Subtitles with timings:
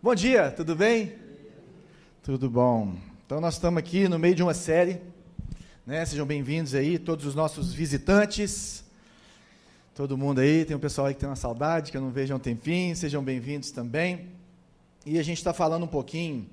[0.00, 1.12] Bom dia, tudo bem?
[2.22, 2.94] Tudo bom.
[3.26, 5.00] Então nós estamos aqui no meio de uma série,
[5.84, 6.06] né?
[6.06, 8.84] Sejam bem-vindos aí, todos os nossos visitantes,
[9.96, 12.32] todo mundo aí, tem um pessoal aí que tem uma saudade, que eu não vejo
[12.32, 14.28] há um tempinho, sejam bem-vindos também.
[15.04, 16.48] E a gente está falando um pouquinho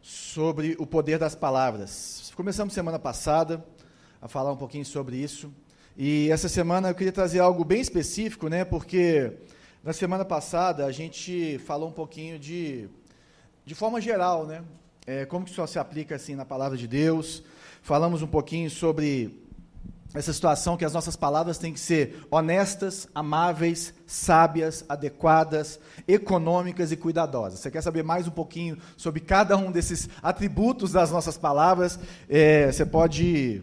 [0.00, 2.32] sobre o poder das palavras.
[2.34, 3.62] Começamos semana passada
[4.22, 5.52] a falar um pouquinho sobre isso.
[5.98, 8.64] E essa semana eu queria trazer algo bem específico, né?
[8.64, 9.34] Porque
[9.86, 12.88] na semana passada, a gente falou um pouquinho de,
[13.64, 14.64] de forma geral, né?
[15.06, 17.44] É, como que isso se aplica assim na palavra de Deus.
[17.82, 19.46] Falamos um pouquinho sobre
[20.12, 26.96] essa situação que as nossas palavras têm que ser honestas, amáveis, sábias, adequadas, econômicas e
[26.96, 27.60] cuidadosas.
[27.60, 31.96] Você quer saber mais um pouquinho sobre cada um desses atributos das nossas palavras?
[32.28, 33.62] É, você pode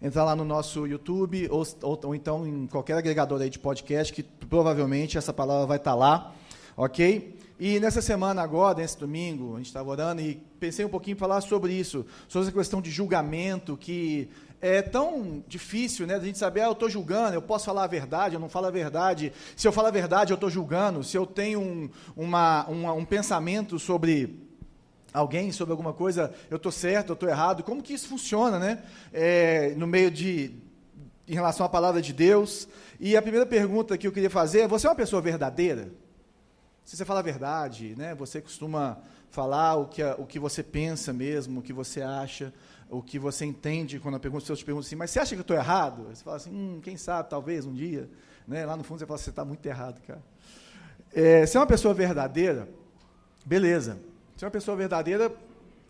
[0.00, 4.12] entrar lá no nosso YouTube ou, ou, ou, então em qualquer agregador aí de podcast,
[4.12, 6.32] que provavelmente essa palavra vai estar lá,
[6.76, 7.38] ok?
[7.58, 11.18] E nessa semana agora, nesse domingo, a gente estava orando e pensei um pouquinho em
[11.18, 14.30] falar sobre isso, sobre essa questão de julgamento, que
[14.62, 17.86] é tão difícil, né, a gente saber, ah, eu estou julgando, eu posso falar a
[17.86, 21.16] verdade, eu não falo a verdade, se eu falo a verdade, eu estou julgando, se
[21.16, 24.49] eu tenho um, uma, uma, um pensamento sobre
[25.12, 28.82] alguém sobre alguma coisa, eu estou certo, eu estou errado, como que isso funciona, né?
[29.12, 30.52] É, no meio de,
[31.26, 32.68] em relação à palavra de Deus.
[32.98, 35.90] E a primeira pergunta que eu queria fazer é: você é uma pessoa verdadeira?
[36.84, 38.14] Se você fala a verdade, né?
[38.14, 38.98] Você costuma
[39.30, 42.52] falar o que, o que você pensa mesmo, o que você acha,
[42.88, 45.42] o que você entende quando a pergunta, te perguntam assim, mas você acha que eu
[45.42, 46.08] estou errado?
[46.12, 48.10] Você fala assim, hum, quem sabe, talvez um dia.
[48.46, 48.66] Né?
[48.66, 50.20] Lá no fundo você fala, você está muito errado, cara.
[51.12, 52.68] É, se é uma pessoa verdadeira,
[53.46, 53.98] beleza.
[54.40, 55.30] Ser uma pessoa verdadeira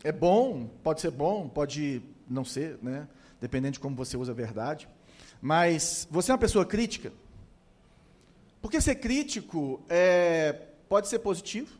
[0.02, 3.06] é bom, pode ser bom, pode não ser, né?
[3.40, 4.88] dependendo de como você usa a verdade.
[5.40, 7.12] Mas você é uma pessoa crítica?
[8.60, 11.78] Porque ser crítico é, pode ser positivo,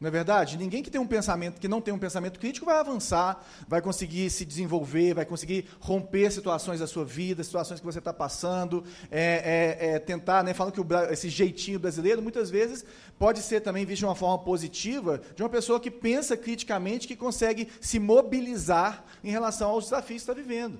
[0.00, 0.58] não é verdade?
[0.58, 4.28] Ninguém que tem um pensamento, que não tem um pensamento crítico vai avançar, vai conseguir
[4.30, 9.78] se desenvolver, vai conseguir romper situações da sua vida, situações que você está passando, é,
[9.80, 12.84] é, é, tentar, né, falando que o, esse jeitinho brasileiro muitas vezes
[13.18, 17.16] pode ser também visto de uma forma positiva de uma pessoa que pensa criticamente, que
[17.16, 20.78] consegue se mobilizar em relação aos desafios que está vivendo.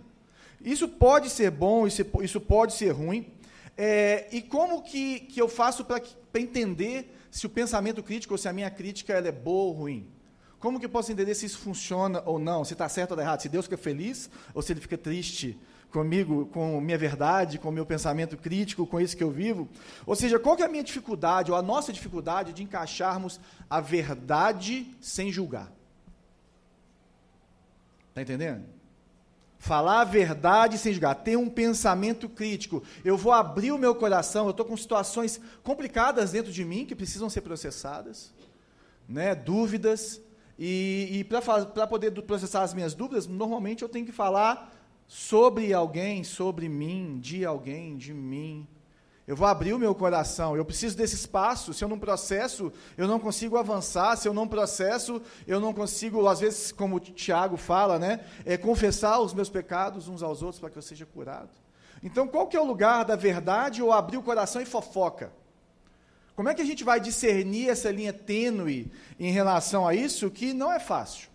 [0.61, 3.27] Isso pode ser bom, isso, isso pode ser ruim.
[3.77, 6.01] É, e como que, que eu faço para
[6.35, 10.09] entender se o pensamento crítico ou se a minha crítica ela é boa ou ruim.
[10.61, 13.41] Como que eu posso entender se isso funciona ou não, se está certo ou errado,
[13.41, 15.59] se Deus fica feliz ou se ele fica triste
[15.91, 19.69] comigo, com minha verdade, com meu pensamento crítico, com isso que eu vivo?
[20.07, 23.81] Ou seja, qual que é a minha dificuldade, ou a nossa dificuldade de encaixarmos a
[23.81, 25.73] verdade sem julgar?
[28.11, 28.65] Está entendendo?
[29.65, 32.83] Falar a verdade sem julgar, ter um pensamento crítico.
[33.03, 36.95] Eu vou abrir o meu coração, eu estou com situações complicadas dentro de mim que
[36.95, 38.31] precisam ser processadas,
[39.09, 39.35] né?
[39.35, 40.21] dúvidas.
[40.59, 44.71] E, e para poder processar as minhas dúvidas, normalmente eu tenho que falar
[45.07, 48.69] sobre alguém, sobre mim, de alguém, de mim.
[49.27, 50.55] Eu vou abrir o meu coração.
[50.55, 51.73] Eu preciso desse espaço.
[51.73, 54.17] Se eu não processo, eu não consigo avançar.
[54.17, 58.59] Se eu não processo, eu não consigo, às vezes, como o Tiago fala, né, é,
[58.59, 61.51] confessar os meus pecados uns aos outros para que eu seja curado.
[62.03, 65.33] Então, qual que é o lugar da verdade ou abrir o coração e fofoca?
[66.37, 70.53] Como é que a gente vai discernir essa linha tênue em relação a isso, que
[70.53, 71.29] não é fácil?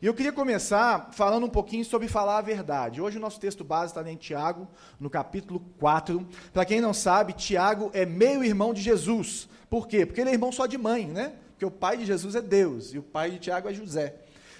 [0.00, 3.00] E eu queria começar falando um pouquinho sobre falar a verdade.
[3.00, 4.68] Hoje o nosso texto base está em Tiago,
[5.00, 6.24] no capítulo 4.
[6.52, 9.48] Para quem não sabe, Tiago é meio irmão de Jesus.
[9.68, 10.06] Por quê?
[10.06, 11.32] Porque ele é irmão só de mãe, né?
[11.50, 14.14] Porque o pai de Jesus é Deus e o pai de Tiago é José.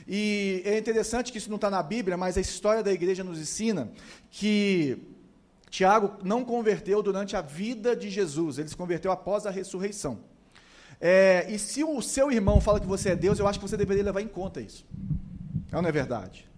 [0.09, 3.39] E é interessante que isso não está na Bíblia, mas a história da igreja nos
[3.39, 3.93] ensina
[4.33, 4.99] que
[5.71, 10.19] Tiago não converteu durante a vida de Jesus, ele se converteu após a ressurreição.
[11.01, 13.77] É, e se o seu irmão fala que você é Deus, eu acho que você
[13.77, 14.85] deveria levar em conta isso.
[15.71, 16.49] É ou não é verdade?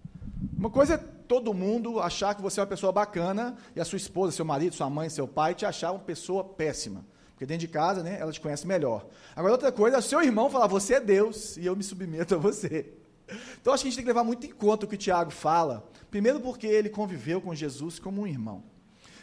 [0.56, 3.96] Uma coisa é todo mundo achar que você é uma pessoa bacana e a sua
[3.96, 7.04] esposa, seu marido, sua mãe, seu pai te achar uma pessoa péssima.
[7.30, 9.06] Porque dentro de casa, né, ela te conhece melhor.
[9.34, 12.38] Agora, outra coisa é seu irmão falar, você é Deus e eu me submeto a
[12.38, 12.92] você.
[13.60, 15.30] Então, acho que a gente tem que levar muito em conta o que o Tiago
[15.30, 15.88] fala.
[16.10, 18.62] Primeiro, porque ele conviveu com Jesus como um irmão.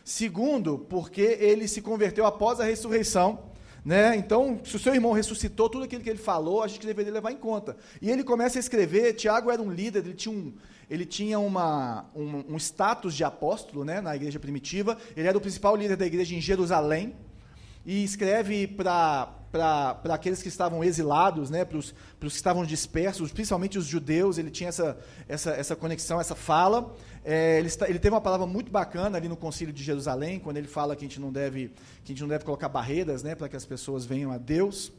[0.03, 3.51] Segundo, porque ele se converteu após a ressurreição
[3.83, 4.15] né?
[4.15, 7.31] Então, se o seu irmão ressuscitou, tudo aquilo que ele falou, a gente deveria levar
[7.31, 7.77] em conta.
[8.01, 10.53] E ele começa a escrever, Tiago era um líder, ele tinha um,
[10.89, 15.41] ele tinha uma, um, um status de apóstolo né, na igreja primitiva, ele era o
[15.41, 17.15] principal líder da igreja em Jerusalém,
[17.87, 19.33] e escreve para
[20.13, 24.67] aqueles que estavam exilados, né, para os que estavam dispersos, principalmente os judeus, ele tinha
[24.67, 26.93] essa, essa, essa conexão, essa fala.
[27.23, 30.57] É, ele, está, ele, teve uma palavra muito bacana ali no Concílio de Jerusalém, quando
[30.57, 31.69] ele fala que a gente não deve,
[32.03, 34.91] que a gente não deve colocar barreiras né, para que as pessoas venham a Deus.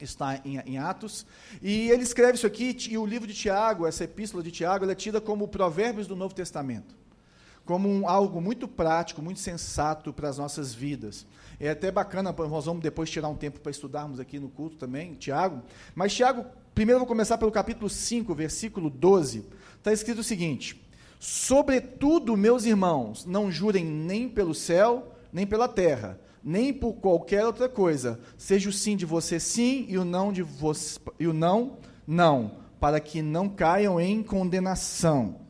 [0.00, 1.26] está em, em, Atos,
[1.60, 4.92] e ele escreve isso aqui, e o livro de Tiago, essa epístola de Tiago, ela
[4.92, 6.94] é tida como Provérbios do Novo Testamento,
[7.64, 11.26] como um, algo muito prático, muito sensato para as nossas vidas.
[11.60, 15.14] É até bacana, nós vamos depois tirar um tempo para estudarmos aqui no culto também,
[15.14, 15.62] Tiago,
[15.94, 16.44] mas Tiago,
[16.74, 19.44] primeiro vou começar pelo capítulo 5, versículo 12,
[19.78, 20.82] está escrito o seguinte,
[21.24, 27.68] Sobretudo, meus irmãos, não jurem nem pelo céu, nem pela terra, nem por qualquer outra
[27.68, 28.18] coisa.
[28.36, 32.56] Seja o sim de você sim e o não de você e o não não,
[32.80, 35.41] para que não caiam em condenação.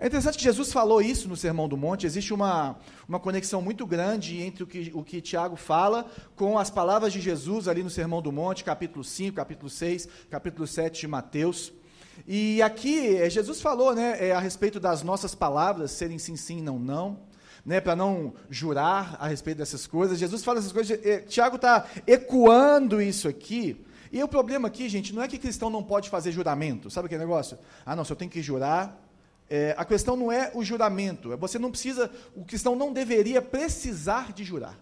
[0.00, 2.78] É interessante que Jesus falou isso no Sermão do Monte, existe uma,
[3.08, 6.06] uma conexão muito grande entre o que, o que Tiago fala
[6.36, 10.68] com as palavras de Jesus ali no Sermão do Monte, capítulo 5, capítulo 6, capítulo
[10.68, 11.72] 7 de Mateus.
[12.28, 16.62] E aqui é, Jesus falou né, é, a respeito das nossas palavras serem sim, sim,
[16.62, 17.18] não, não
[17.66, 20.16] né, para não jurar a respeito dessas coisas.
[20.16, 23.84] Jesus fala essas coisas, é, Tiago está ecoando isso aqui.
[24.12, 26.88] E o problema aqui, gente, não é que cristão não pode fazer juramento.
[26.88, 27.58] Sabe aquele negócio?
[27.84, 29.07] Ah, não, se eu tenho que jurar.
[29.50, 31.32] É, a questão não é o juramento.
[31.32, 34.78] É você não precisa, o cristão não deveria precisar de jurar.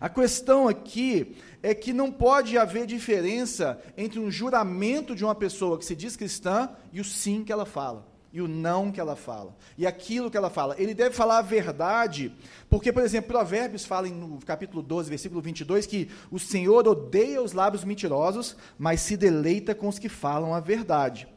[0.00, 5.78] A questão aqui é que não pode haver diferença entre um juramento de uma pessoa
[5.78, 9.14] que se diz cristã e o sim que ela fala e o não que ela
[9.14, 10.74] fala, e aquilo que ela fala.
[10.78, 12.34] Ele deve falar a verdade,
[12.68, 17.52] porque, por exemplo, Provérbios fala no capítulo 12, versículo 22, que o Senhor odeia os
[17.52, 21.28] lábios mentirosos, mas se deleita com os que falam a verdade.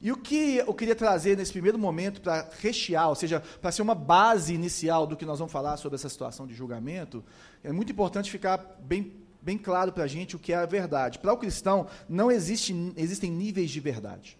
[0.00, 3.82] E o que eu queria trazer nesse primeiro momento para rechear, ou seja, para ser
[3.82, 7.24] uma base inicial do que nós vamos falar sobre essa situação de julgamento,
[7.64, 11.18] é muito importante ficar bem, bem claro para a gente o que é a verdade.
[11.18, 14.38] Para o cristão, não existe, existem níveis de verdade.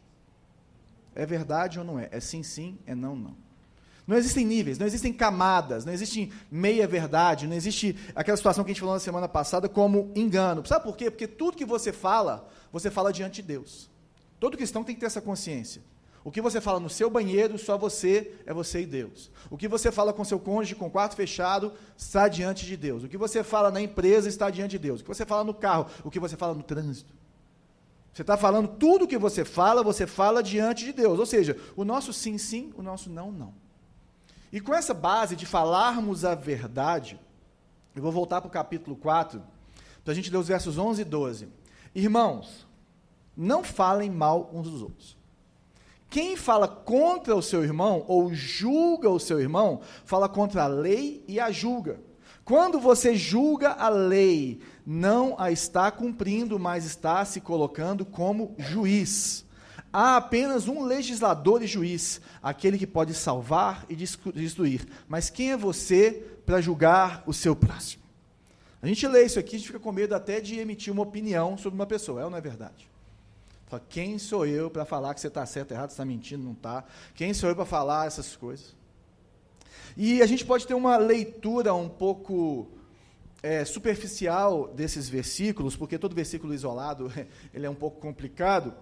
[1.15, 2.09] É verdade ou não é?
[2.11, 3.47] É sim, sim, é não, não.
[4.07, 8.71] Não existem níveis, não existem camadas, não existe meia verdade, não existe aquela situação que
[8.71, 10.65] a gente falou na semana passada como engano.
[10.65, 11.11] Sabe por quê?
[11.11, 13.91] Porque tudo que você fala, você fala diante de Deus.
[14.39, 15.83] Todo cristão tem que ter essa consciência.
[16.27, 19.31] O que você fala no seu banheiro, só você é você e Deus.
[19.49, 23.05] O que você fala com seu cônjuge com o quarto fechado, está diante de Deus.
[23.05, 25.01] O que você fala na empresa está diante de Deus.
[25.01, 27.15] O que você fala no carro, o que você fala no trânsito.
[28.13, 31.19] Você está falando tudo o que você fala, você fala diante de Deus.
[31.19, 33.55] Ou seja, o nosso sim, sim, o nosso não, não.
[34.53, 37.21] E com essa base de falarmos a verdade,
[37.95, 39.41] eu vou voltar para o capítulo 4,
[40.03, 41.49] para a gente ler os versos 11 e 12.
[41.95, 42.66] Irmãos,
[43.37, 45.17] não falem mal uns dos outros.
[46.09, 51.25] Quem fala contra o seu irmão ou julga o seu irmão, fala contra a lei
[51.27, 52.01] e a julga.
[52.45, 59.45] Quando você julga a lei, não a está cumprindo, mas está se colocando como juiz.
[59.93, 64.87] Há apenas um legislador e juiz, aquele que pode salvar e destruir.
[65.09, 68.05] Mas quem é você para julgar o seu próximo?
[68.81, 71.59] A gente lê isso aqui, a gente fica com medo até de emitir uma opinião
[71.59, 72.89] sobre uma pessoa, é ou não é verdade?
[73.67, 76.85] Fala, quem sou eu para falar que você está certo, errado, está mentindo, não está?
[77.15, 78.77] Quem sou eu para falar essas coisas?
[79.97, 82.69] E a gente pode ter uma leitura um pouco
[83.43, 87.13] é, superficial desses versículos, porque todo versículo isolado
[87.53, 88.75] ele é um pouco complicado,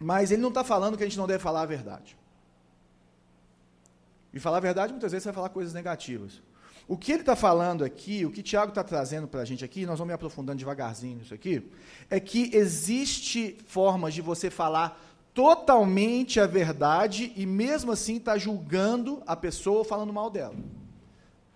[0.00, 2.16] mas ele não está falando que a gente não deve falar a verdade.
[4.32, 6.42] E falar a verdade muitas vezes vai falar coisas negativas.
[6.88, 9.86] O que ele está falando aqui, o que Tiago está trazendo para a gente aqui,
[9.86, 11.70] nós vamos me aprofundando devagarzinho nisso aqui,
[12.10, 15.00] é que existe formas de você falar
[15.32, 20.56] totalmente a verdade e mesmo assim está julgando a pessoa falando mal dela.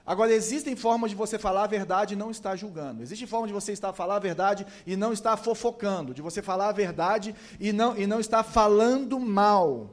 [0.07, 3.03] Agora, existem formas de você falar a verdade e não estar julgando.
[3.03, 6.69] Existe forma de você estar falar a verdade e não estar fofocando, de você falar
[6.69, 9.91] a verdade e não, e não estar falando mal.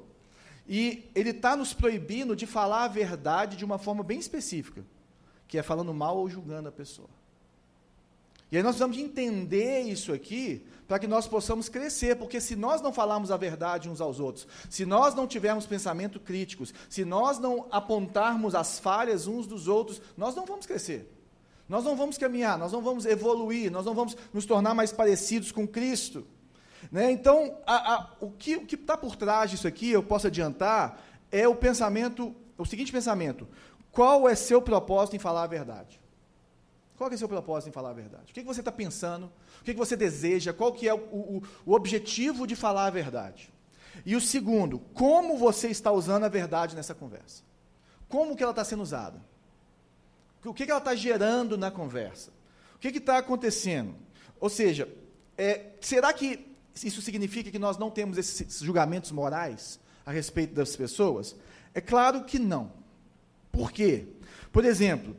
[0.68, 4.86] E ele está nos proibindo de falar a verdade de uma forma bem específica,
[5.54, 7.08] que é falando mal ou julgando a pessoa.
[8.52, 12.56] E aí nós precisamos de entender isso aqui para que nós possamos crescer, porque se
[12.56, 17.06] nós não falarmos a verdade uns aos outros, se nós não tivermos pensamento críticos, se
[17.06, 21.08] nós não apontarmos as falhas uns dos outros, nós não vamos crescer.
[21.70, 25.52] Nós não vamos caminhar, nós não vamos evoluir, nós não vamos nos tornar mais parecidos
[25.52, 26.26] com Cristo.
[26.92, 27.12] Né?
[27.12, 31.00] Então, a, a, o que está por trás disso aqui, eu posso adiantar,
[31.32, 33.48] é o pensamento, o seguinte pensamento:
[33.94, 36.02] qual é seu propósito em falar a verdade?
[36.98, 38.32] Qual é seu propósito em falar a verdade?
[38.32, 39.32] O que, você está pensando?
[39.62, 40.52] O que, você deseja?
[40.52, 43.54] Qual que é o, o, o objetivo de falar a verdade?
[44.04, 47.44] E o segundo, como você está usando a verdade nessa conversa?
[48.10, 49.22] Como que ela está sendo usada?
[50.44, 52.32] O que, que ela está gerando na conversa?
[52.76, 53.96] O que está acontecendo?
[54.40, 54.90] Ou seja,
[55.38, 60.76] é, será que isso significa que nós não temos esses julgamentos morais a respeito das
[60.76, 61.36] pessoas?
[61.74, 62.83] É claro que não.
[63.54, 64.08] Por quê?
[64.52, 65.16] Por exemplo,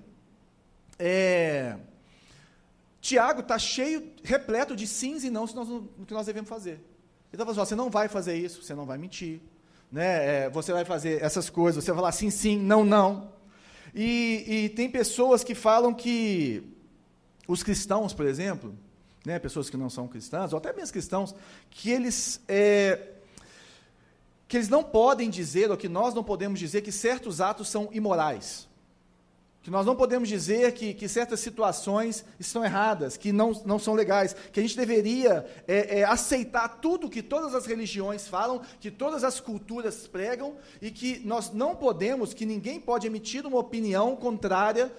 [0.98, 1.76] é,
[3.00, 6.72] Tiago está cheio, repleto de sims e não no que nós devemos fazer.
[6.72, 6.82] Ele
[7.32, 9.40] está falando, assim, você não vai fazer isso, você não vai mentir,
[9.90, 10.46] né?
[10.46, 13.32] É, você vai fazer essas coisas, você vai falar sim, sim, não, não.
[13.94, 16.60] E, e tem pessoas que falam que
[17.46, 18.76] os cristãos, por exemplo,
[19.24, 21.34] né, pessoas que não são cristãs, ou até mesmo cristãos,
[21.70, 23.13] que eles, é,
[24.54, 27.88] que eles não podem dizer, ou que nós não podemos dizer, que certos atos são
[27.90, 28.68] imorais.
[29.60, 33.94] Que nós não podemos dizer que, que certas situações estão erradas, que não, não são
[33.94, 38.92] legais, que a gente deveria é, é, aceitar tudo que todas as religiões falam, que
[38.92, 44.14] todas as culturas pregam, e que nós não podemos, que ninguém pode emitir uma opinião
[44.14, 44.92] contrária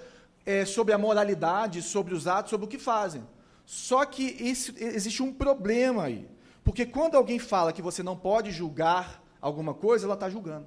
[0.45, 3.25] é, sobre a moralidade, sobre os atos, sobre o que fazem.
[3.65, 6.27] Só que existe um problema aí,
[6.61, 10.65] porque quando alguém fala que você não pode julgar alguma coisa, ela está julgando.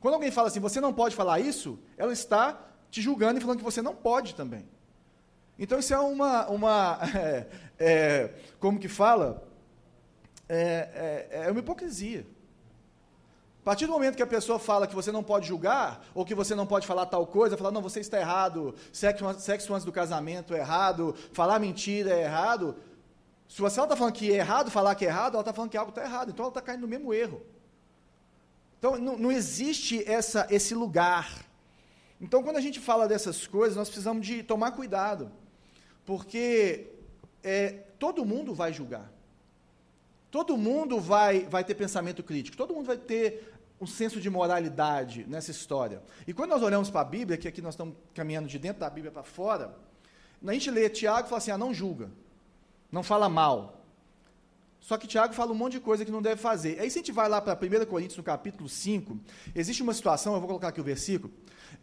[0.00, 3.58] Quando alguém fala assim, você não pode falar isso, ela está te julgando e falando
[3.58, 4.68] que você não pode também.
[5.56, 7.46] Então isso é uma, uma é,
[7.78, 9.46] é, como que fala?
[10.48, 12.26] É, é, é, uma hipocrisia.
[13.60, 16.34] A partir do momento que a pessoa fala que você não pode julgar, ou que
[16.34, 19.92] você não pode falar tal coisa, falar, não, você está errado, sexo, sexo antes do
[19.92, 22.76] casamento é errado, falar mentira é errado.
[23.48, 25.76] Se você está falando que é errado falar que é errado, ela está falando que
[25.76, 26.30] algo está errado.
[26.30, 27.42] Então ela está caindo no mesmo erro.
[28.78, 31.46] Então, não, não existe essa, esse lugar.
[32.20, 35.32] Então, quando a gente fala dessas coisas, nós precisamos de tomar cuidado,
[36.04, 36.88] porque
[37.42, 39.10] é, todo mundo vai julgar.
[40.30, 45.24] Todo mundo vai, vai ter pensamento crítico, todo mundo vai ter um senso de moralidade
[45.28, 46.02] nessa história.
[46.26, 48.90] E quando nós olhamos para a Bíblia, que aqui nós estamos caminhando de dentro da
[48.90, 49.74] Bíblia para fora,
[50.46, 52.10] a gente lê Tiago e fala assim: ah, não julga,
[52.90, 53.84] não fala mal,
[54.84, 56.78] só que Tiago fala um monte de coisa que não deve fazer.
[56.78, 59.18] Aí, se a gente vai lá para 1 Coríntios, no capítulo 5,
[59.54, 61.32] existe uma situação, eu vou colocar aqui o versículo,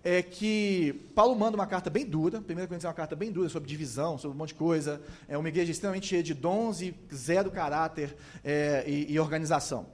[0.03, 3.49] é que Paulo manda uma carta bem dura, 1 Coríntios é uma carta bem dura
[3.49, 6.93] sobre divisão, sobre um monte de coisa, é uma igreja extremamente cheia de dons e
[7.11, 9.87] zero caráter é, e, e organização.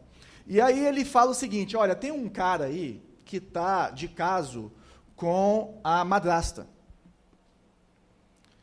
[0.45, 4.69] E aí ele fala o seguinte: olha, tem um cara aí que está de caso
[5.15, 6.67] com a madrasta.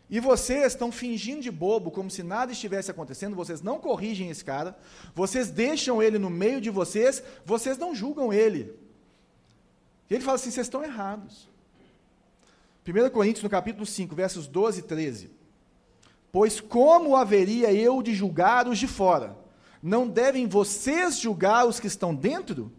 [0.09, 4.45] E vocês estão fingindo de bobo, como se nada estivesse acontecendo, vocês não corrigem esse
[4.45, 4.77] cara,
[5.15, 8.75] vocês deixam ele no meio de vocês, vocês não julgam ele.
[10.09, 11.49] E ele fala assim: vocês estão errados.
[12.87, 15.31] 1 Coríntios, no capítulo 5, versos 12 e 13.
[16.31, 19.37] Pois como haveria eu de julgar os de fora?
[19.83, 22.71] Não devem vocês julgar os que estão dentro?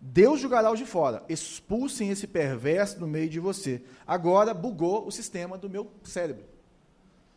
[0.00, 1.22] Deus julgará os de fora.
[1.28, 3.82] Expulsem esse perverso do meio de você.
[4.06, 6.53] Agora bugou o sistema do meu cérebro.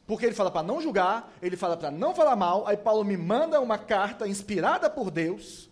[0.07, 2.65] Porque ele fala para não julgar, ele fala para não falar mal.
[2.65, 5.69] Aí Paulo me manda uma carta inspirada por Deus,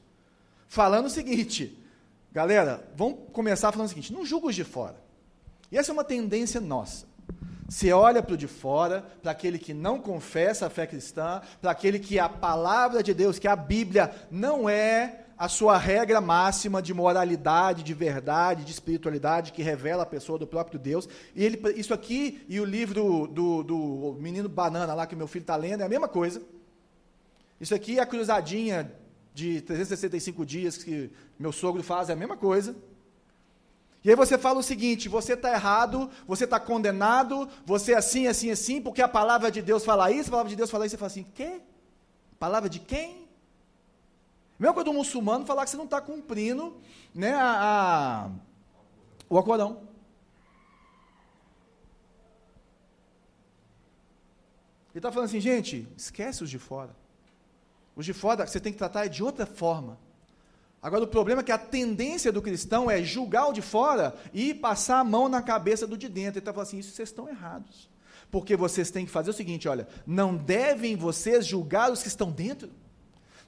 [0.67, 1.81] falando o seguinte:
[2.33, 4.97] galera, vamos começar falando o seguinte: não julga os de fora.
[5.71, 7.07] E essa é uma tendência nossa.
[7.67, 11.71] Você olha para o de fora, para aquele que não confessa a fé cristã, para
[11.71, 16.81] aquele que a palavra de Deus, que a Bíblia não é a sua regra máxima
[16.81, 21.09] de moralidade, de verdade, de espiritualidade que revela a pessoa do próprio Deus.
[21.35, 25.43] E ele, isso aqui e o livro do, do Menino Banana lá que meu filho
[25.43, 26.41] está lendo é a mesma coisa.
[27.59, 28.91] Isso aqui é a cruzadinha
[29.33, 32.75] de 365 dias que meu sogro faz é a mesma coisa.
[34.05, 38.27] E aí você fala o seguinte: você está errado, você está condenado, você é assim,
[38.27, 40.91] assim, assim, porque a palavra de Deus fala isso, a palavra de Deus fala isso,
[40.91, 41.59] você fala assim: quê?
[42.39, 43.24] Palavra de quem?
[44.57, 46.77] Mesma coisa do muçulmano falar que você não está cumprindo
[47.13, 48.29] né, a, a,
[49.29, 49.83] o Alcorão.
[54.91, 56.95] Ele está falando assim, gente, esquece os de fora.
[57.97, 59.99] Os de fora você tem que tratar de outra forma.
[60.81, 64.53] Agora, o problema é que a tendência do cristão é julgar o de fora e
[64.53, 66.33] passar a mão na cabeça do de dentro.
[66.33, 67.89] Ele está falando assim: isso vocês estão errados.
[68.29, 72.31] Porque vocês têm que fazer o seguinte: olha, não devem vocês julgar os que estão
[72.31, 72.69] dentro.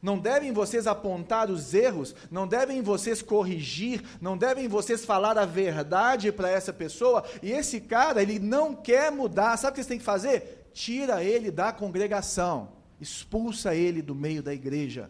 [0.01, 5.46] Não devem vocês apontar os erros, não devem vocês corrigir, não devem vocês falar a
[5.46, 9.58] verdade para essa pessoa, e esse cara, ele não quer mudar.
[9.58, 10.70] Sabe o que vocês têm que fazer?
[10.74, 12.70] Tira ele da congregação,
[13.01, 15.10] expulsa ele do meio da igreja.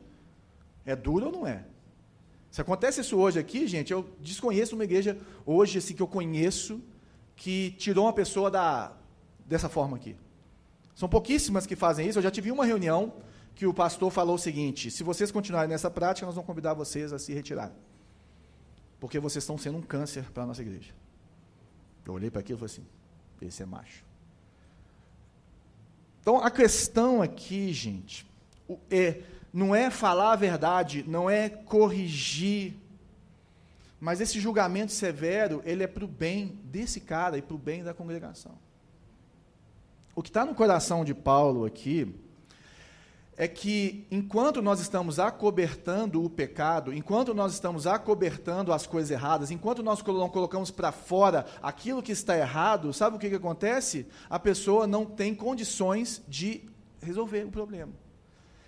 [0.85, 1.65] É duro ou não é?
[2.49, 6.81] Se acontece isso hoje aqui, gente, eu desconheço uma igreja hoje assim que eu conheço
[7.35, 8.93] que tirou uma pessoa da
[9.45, 10.15] dessa forma aqui.
[10.95, 12.17] São pouquíssimas que fazem isso.
[12.17, 13.13] Eu já tive uma reunião
[13.57, 17.11] que o pastor falou o seguinte: se vocês continuarem nessa prática, nós vamos convidar vocês
[17.11, 17.71] a se retirar.
[18.99, 20.93] Porque vocês estão sendo um câncer para a nossa igreja.
[22.05, 22.87] Eu olhei para aquilo e falei assim:
[23.41, 24.05] esse é macho.
[26.21, 28.29] Então a questão aqui, gente,
[28.91, 29.21] é,
[29.51, 32.75] não é falar a verdade, não é corrigir,
[33.99, 37.83] mas esse julgamento severo, ele é para o bem desse cara e para o bem
[37.83, 38.55] da congregação.
[40.13, 42.13] o que está no coração de Paulo aqui
[43.39, 49.51] é que enquanto nós estamos acobertando o pecado, enquanto nós estamos acobertando as coisas erradas,
[49.51, 54.07] enquanto nós não colocamos para fora aquilo que está errado, sabe o que, que acontece?
[54.27, 56.67] A pessoa não tem condições de
[56.99, 57.93] resolver o problema.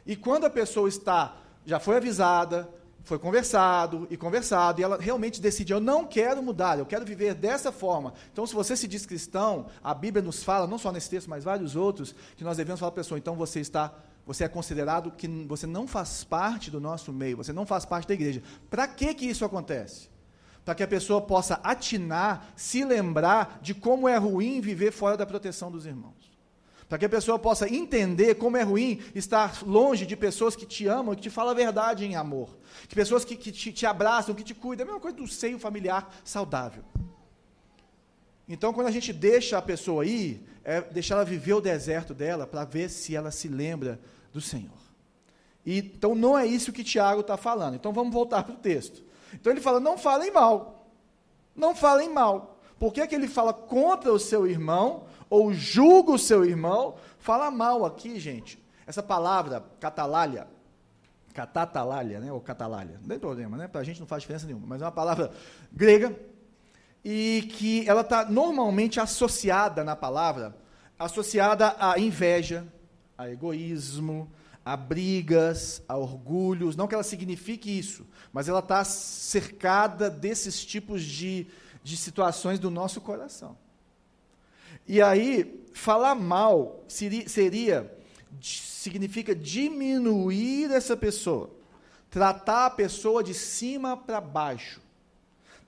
[0.06, 1.36] E quando a pessoa está,
[1.66, 2.70] já foi avisada,
[3.04, 7.34] foi conversado e conversado, e ela realmente decide: eu não quero mudar, eu quero viver
[7.34, 8.14] dessa forma.
[8.32, 11.44] Então, se você se diz cristão, a Bíblia nos fala, não só nesse texto, mas
[11.44, 13.92] vários outros, que nós devemos falar para a pessoa: então você está
[14.30, 18.08] você é considerado que você não faz parte do nosso meio, você não faz parte
[18.08, 18.44] da igreja.
[18.70, 20.08] Para que, que isso acontece?
[20.64, 25.26] Para que a pessoa possa atinar, se lembrar de como é ruim viver fora da
[25.26, 26.14] proteção dos irmãos.
[26.88, 30.86] Para que a pessoa possa entender como é ruim estar longe de pessoas que te
[30.86, 32.56] amam e que te falam a verdade em amor.
[32.88, 34.86] Que pessoas que, que te, te abraçam, que te cuidam.
[34.86, 36.84] É a mesma coisa do seio familiar saudável.
[38.48, 42.46] Então, quando a gente deixa a pessoa ir, é deixar ela viver o deserto dela
[42.46, 44.00] para ver se ela se lembra
[44.32, 44.78] do Senhor.
[45.66, 47.76] E, então não é isso que Tiago está falando.
[47.76, 49.04] Então vamos voltar para o texto.
[49.34, 50.88] Então ele fala: não falem mal.
[51.56, 52.60] Não falem mal.
[52.78, 56.96] Por que, que ele fala contra o seu irmão, ou julga o seu irmão?
[57.20, 58.58] Fala mal aqui, gente.
[58.88, 60.48] Essa palavra, catalalha,
[61.34, 63.68] catatalália, né, ou catalalha, não tem problema, né?
[63.68, 65.32] Para a gente não faz diferença nenhuma, mas é uma palavra
[65.72, 66.16] grega
[67.04, 70.56] e que ela está normalmente associada na palavra,
[70.98, 72.68] associada à inveja,
[73.20, 74.32] a egoísmo,
[74.64, 76.78] a brigas, a orgulhos.
[76.78, 81.46] Não que ela signifique isso, mas ela está cercada desses tipos de,
[81.84, 83.58] de situações do nosso coração.
[84.88, 87.94] E aí, falar mal seria, seria
[88.42, 91.52] significa diminuir essa pessoa,
[92.10, 94.80] tratar a pessoa de cima para baixo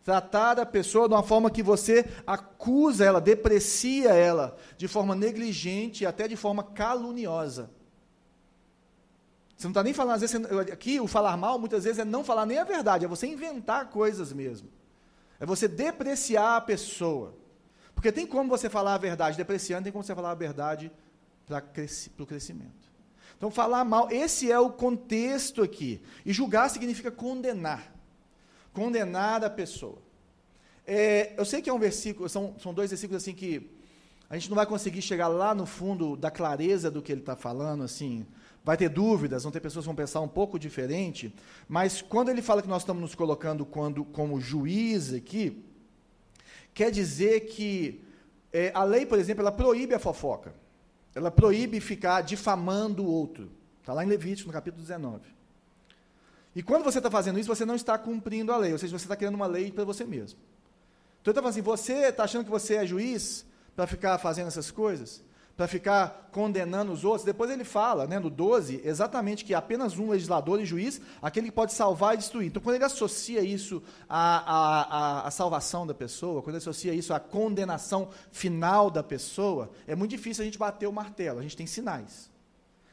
[0.04, 6.06] tratar a pessoa de uma forma que você acusa ela, deprecia ela, de forma negligente
[6.06, 7.70] até de forma caluniosa.
[9.56, 10.36] Você não está nem falando, às vezes,
[10.72, 13.90] aqui o falar mal muitas vezes é não falar nem a verdade, é você inventar
[13.90, 14.70] coisas mesmo.
[15.40, 17.36] É você depreciar a pessoa.
[17.94, 20.92] Porque tem como você falar a verdade depreciando, tem como você falar a verdade
[21.46, 21.64] para
[22.20, 22.92] o crescimento.
[23.38, 26.02] Então, falar mal, esse é o contexto aqui.
[26.26, 27.92] E julgar significa condenar
[28.74, 29.98] condenar a pessoa.
[30.86, 33.70] É, eu sei que é um versículo, são, são dois versículos assim que
[34.30, 37.36] a gente não vai conseguir chegar lá no fundo da clareza do que ele está
[37.36, 38.26] falando, assim,
[38.64, 41.36] vai ter dúvidas, vão ter pessoas que vão pensar um pouco diferente,
[41.68, 45.66] mas quando ele fala que nós estamos nos colocando quando, como juiz aqui,
[46.74, 48.02] quer dizer que
[48.54, 50.54] é, a lei, por exemplo, ela proíbe a fofoca,
[51.14, 55.41] ela proíbe ficar difamando o outro, está lá em Levítico, no capítulo 19.
[56.56, 59.06] E quando você está fazendo isso, você não está cumprindo a lei, ou seja, você
[59.06, 60.40] está criando uma lei para você mesmo.
[61.22, 64.48] Então ele está falando assim: você está achando que você é juiz para ficar fazendo
[64.48, 65.24] essas coisas?
[65.56, 67.24] Para ficar condenando os outros?
[67.24, 71.52] Depois ele fala, né, no 12, exatamente que apenas um legislador e juiz, aquele que
[71.52, 72.48] pode salvar e destruir.
[72.48, 77.14] Então, quando ele associa isso à, à, à salvação da pessoa, quando ele associa isso
[77.14, 81.56] à condenação final da pessoa, é muito difícil a gente bater o martelo, a gente
[81.56, 82.31] tem sinais.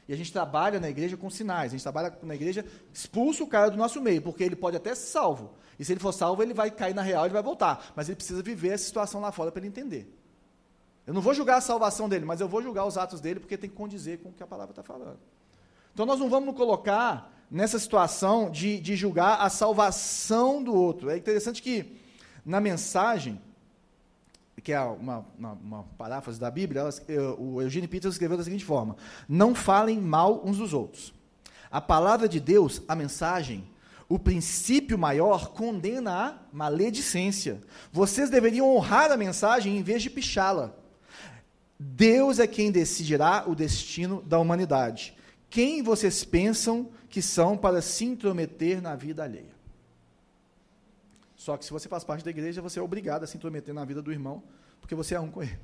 [0.08, 1.70] E a gente trabalha na igreja com sinais.
[1.70, 4.94] A gente trabalha na igreja, expulsa o cara do nosso meio, porque ele pode até
[4.94, 5.52] ser salvo.
[5.78, 7.92] E se ele for salvo, ele vai cair na real, ele vai voltar.
[7.94, 10.10] Mas ele precisa viver essa situação lá fora para ele entender.
[11.06, 13.56] Eu não vou julgar a salvação dele, mas eu vou julgar os atos dele, porque
[13.56, 15.18] tem que condizer com o que a palavra está falando.
[15.92, 21.10] Então nós não vamos colocar nessa situação de, de julgar a salvação do outro.
[21.10, 21.98] É interessante que
[22.44, 23.40] na mensagem,
[24.62, 26.84] que é uma, uma, uma paráfrase da Bíblia,
[27.38, 28.96] o Eugene Peterson escreveu da seguinte forma:
[29.28, 31.14] Não falem mal uns dos outros.
[31.70, 33.68] A palavra de Deus, a mensagem,
[34.08, 37.60] o princípio maior condena a maledicência.
[37.92, 40.72] Vocês deveriam honrar a mensagem em vez de pichá-la.
[41.78, 45.14] Deus é quem decidirá o destino da humanidade.
[45.50, 49.57] Quem vocês pensam que são para se intrometer na vida alheia?
[51.48, 53.82] Só que se você faz parte da igreja, você é obrigado a se intrometer na
[53.82, 54.42] vida do irmão,
[54.82, 55.58] porque você é um com ele.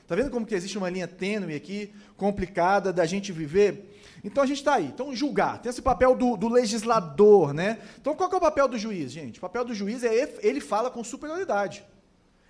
[0.00, 3.98] Está vendo como que existe uma linha tênue aqui, complicada da gente viver?
[4.22, 4.86] Então a gente está aí.
[4.86, 5.60] Então, julgar.
[5.60, 7.80] Tem esse papel do, do, legislador, né?
[8.00, 9.38] Então, qual é o papel do juiz, gente?
[9.38, 11.84] O papel do juiz é ele fala com superioridade.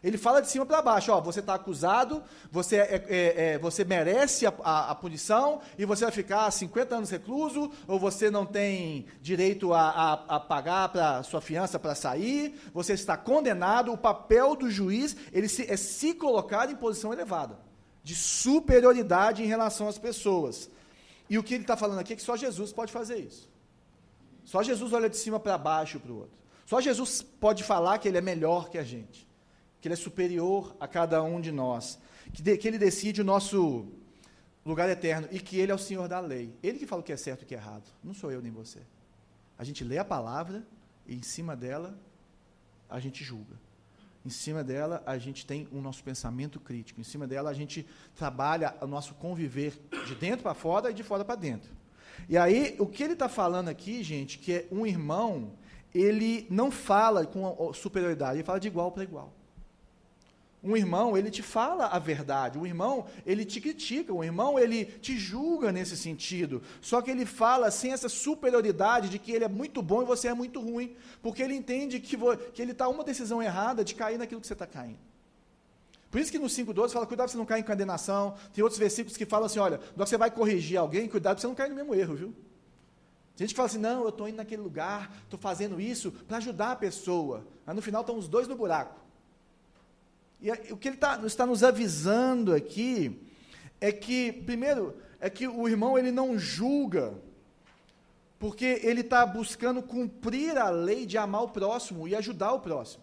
[0.02, 3.84] Ele fala de cima para baixo, ó, você está acusado, você, é, é, é, você
[3.84, 8.46] merece a, a, a, punição e você vai ficar 50 anos recluso, ou você não
[8.46, 13.92] tem direito a, a, pagar para sua fiança para sair, você está condenado.
[13.92, 17.58] O papel do juiz ele se, é se colocar em posição elevada,
[18.04, 20.70] de superioridade em relação às pessoas.
[21.28, 23.50] E o que ele está falando aqui é que só Jesus pode fazer isso.
[24.44, 26.38] Só Jesus olha de cima para baixo para o outro.
[26.64, 29.27] Só Jesus pode falar que ele é melhor que a gente
[29.80, 31.98] que Ele é superior a cada um de nós.
[32.32, 33.86] que, de, que ele decide o nosso
[34.64, 36.54] lugar eterno e que ele é o Senhor da lei.
[36.62, 37.84] Ele que fala o que é certo e o que é errado.
[38.02, 38.80] Não sou eu nem você.
[39.56, 40.66] A gente lê a palavra
[41.06, 41.98] e em cima dela
[42.88, 43.56] a gente julga.
[44.24, 47.00] Em cima dela a gente tem o nosso pensamento crítico.
[47.00, 51.02] Em cima dela a gente trabalha o nosso conviver de dentro para fora e de
[51.02, 51.70] fora para dentro.
[52.28, 55.52] E aí o que ele está falando aqui, gente, que é um irmão,
[55.94, 59.37] ele não fala com superioridade, ele fala de igual para igual.
[60.62, 62.58] Um irmão, ele te fala a verdade.
[62.58, 64.12] Um irmão, ele te critica.
[64.12, 66.60] Um irmão, ele te julga nesse sentido.
[66.80, 70.28] Só que ele fala sem essa superioridade de que ele é muito bom e você
[70.28, 70.96] é muito ruim.
[71.22, 72.16] Porque ele entende que,
[72.52, 74.98] que ele está uma decisão errada de cair naquilo que você está caindo.
[76.10, 78.34] Por isso que no 5,12 fala, cuidado para você não cair em condenação.
[78.52, 81.54] Tem outros versículos que falam assim, olha, você vai corrigir alguém, cuidado para você não
[81.54, 82.34] cair no mesmo erro, viu?
[83.36, 86.38] Tem gente que fala assim, não, eu estou indo naquele lugar, estou fazendo isso para
[86.38, 87.46] ajudar a pessoa.
[87.64, 89.07] Mas no final estão os dois no buraco.
[90.40, 93.20] E o que ele tá, está nos avisando aqui
[93.80, 97.14] é que, primeiro, é que o irmão ele não julga,
[98.38, 103.02] porque ele está buscando cumprir a lei de amar o próximo e ajudar o próximo.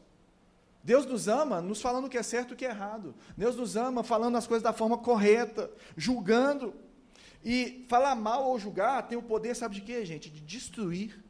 [0.81, 3.15] Deus nos ama nos falando o que é certo e o que é errado.
[3.35, 6.73] Deus nos ama falando as coisas da forma correta, julgando.
[7.43, 10.29] E falar mal ou julgar tem o poder, sabe de quê, gente?
[10.29, 11.24] De destruir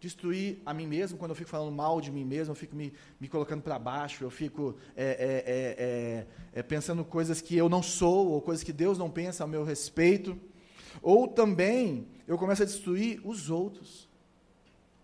[0.00, 2.92] destruir a mim mesmo, quando eu fico falando mal de mim mesmo, eu fico me,
[3.18, 7.82] me colocando para baixo, eu fico é, é, é, é, pensando coisas que eu não
[7.82, 10.38] sou, ou coisas que Deus não pensa a meu respeito.
[11.02, 14.08] Ou também eu começo a destruir os outros.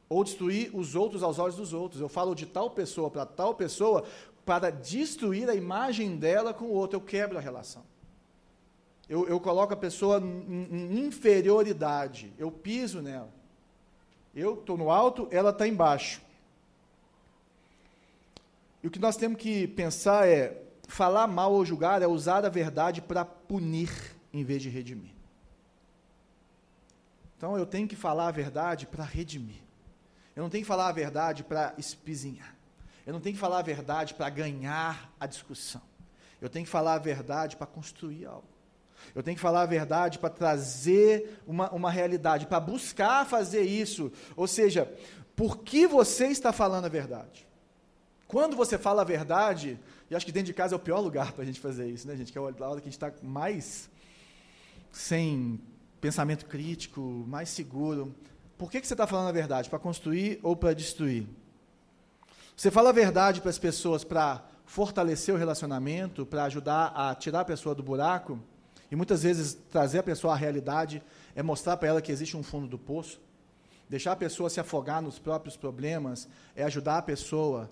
[0.09, 2.00] Ou destruir os outros aos olhos dos outros.
[2.00, 4.04] Eu falo de tal pessoa para tal pessoa
[4.44, 6.98] para destruir a imagem dela com o outro.
[6.98, 7.83] Eu quebro a relação.
[9.09, 12.33] Eu, eu coloco a pessoa em inferioridade.
[12.38, 13.33] Eu piso nela.
[14.34, 16.20] Eu estou no alto, ela está embaixo.
[18.82, 22.48] E o que nós temos que pensar é: falar mal ou julgar é usar a
[22.48, 23.90] verdade para punir
[24.32, 25.14] em vez de redimir.
[27.36, 29.62] Então eu tenho que falar a verdade para redimir.
[30.34, 32.54] Eu não tenho que falar a verdade para espizinhar.
[33.06, 35.82] Eu não tenho que falar a verdade para ganhar a discussão.
[36.40, 38.53] Eu tenho que falar a verdade para construir algo.
[39.14, 44.12] Eu tenho que falar a verdade para trazer uma, uma realidade, para buscar fazer isso.
[44.36, 44.88] Ou seja,
[45.34, 47.46] por que você está falando a verdade?
[48.28, 49.78] Quando você fala a verdade,
[50.10, 52.06] e acho que dentro de casa é o pior lugar para a gente fazer isso,
[52.06, 52.32] né, gente?
[52.32, 53.88] Que é a hora que a gente está mais
[54.90, 55.60] sem
[56.00, 58.14] pensamento crítico, mais seguro.
[58.56, 59.68] Por que, que você está falando a verdade?
[59.68, 61.26] Para construir ou para destruir?
[62.56, 67.40] Você fala a verdade para as pessoas para fortalecer o relacionamento, para ajudar a tirar
[67.40, 68.38] a pessoa do buraco?
[68.94, 71.02] E muitas vezes trazer a pessoa à realidade
[71.35, 73.20] é mostrar para ela que existe um fundo do poço.
[73.88, 77.68] Deixar a pessoa se afogar nos próprios problemas é ajudar a pessoa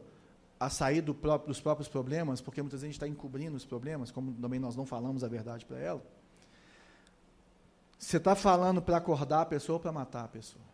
[0.58, 3.64] a sair do próprio, dos próprios problemas, porque muitas vezes a gente está encobrindo os
[3.64, 6.02] problemas, como também nós não falamos a verdade para ela.
[7.96, 10.64] Você está falando para acordar a pessoa ou para matar a pessoa?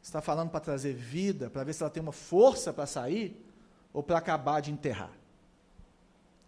[0.00, 3.38] Você está falando para trazer vida, para ver se ela tem uma força para sair,
[3.92, 5.12] ou para acabar de enterrar?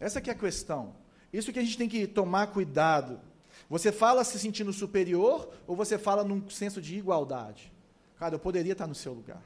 [0.01, 1.02] Essa que é a questão.
[1.33, 3.19] Isso que a gente tem que tomar cuidado.
[3.71, 7.73] Você fala se sentindo superior ou você fala num senso de igualdade?
[8.19, 9.43] Cara, eu poderia estar no seu lugar.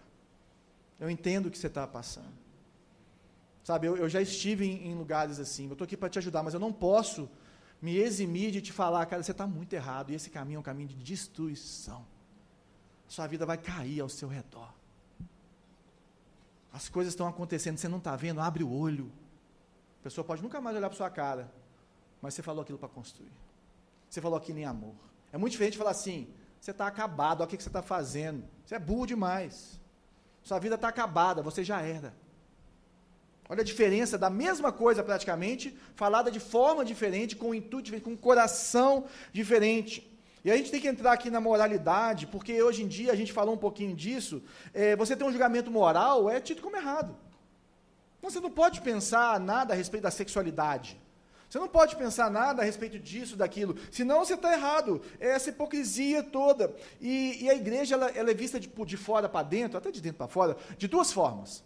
[0.99, 2.35] Eu entendo o que você está passando.
[3.63, 5.67] Sabe, eu, eu já estive em, em, lugares assim.
[5.67, 7.29] Eu estou aqui para te ajudar, mas eu não posso
[7.81, 10.11] me eximir de te falar, cara, você está muito errado.
[10.11, 12.05] E esse caminho é um caminho de destruição.
[13.07, 14.73] Sua vida vai cair ao seu redor.
[16.73, 18.41] As coisas estão acontecendo, você não está vendo?
[18.41, 19.11] Abre o olho.
[20.01, 21.51] A pessoa pode nunca mais olhar para sua cara
[22.21, 23.33] mas você falou aquilo para construir.
[24.09, 24.95] Você falou aquilo em amor.
[25.33, 26.29] É muito diferente falar assim:
[26.61, 28.45] você está acabado, olha o que você está fazendo.
[28.65, 29.81] Você é burro demais.
[30.43, 32.15] Sua vida está acabada, você já era.
[33.49, 38.05] Olha a diferença da mesma coisa praticamente, falada de forma diferente, com um intuito diferente,
[38.05, 40.11] com um coração diferente.
[40.45, 43.33] E a gente tem que entrar aqui na moralidade, porque hoje em dia a gente
[43.33, 44.43] falou um pouquinho disso.
[44.73, 47.17] É, você tem um julgamento moral, é tido como errado.
[48.23, 51.01] Você não pode pensar nada a respeito da sexualidade.
[51.57, 55.01] Você não pode pensar nada a respeito disso, daquilo, senão você está errado.
[55.19, 56.77] É essa hipocrisia toda.
[57.01, 60.03] E, e a igreja ela, ela, é vista de, de fora para dentro, até de
[60.03, 61.65] dentro para fora, de duas formas.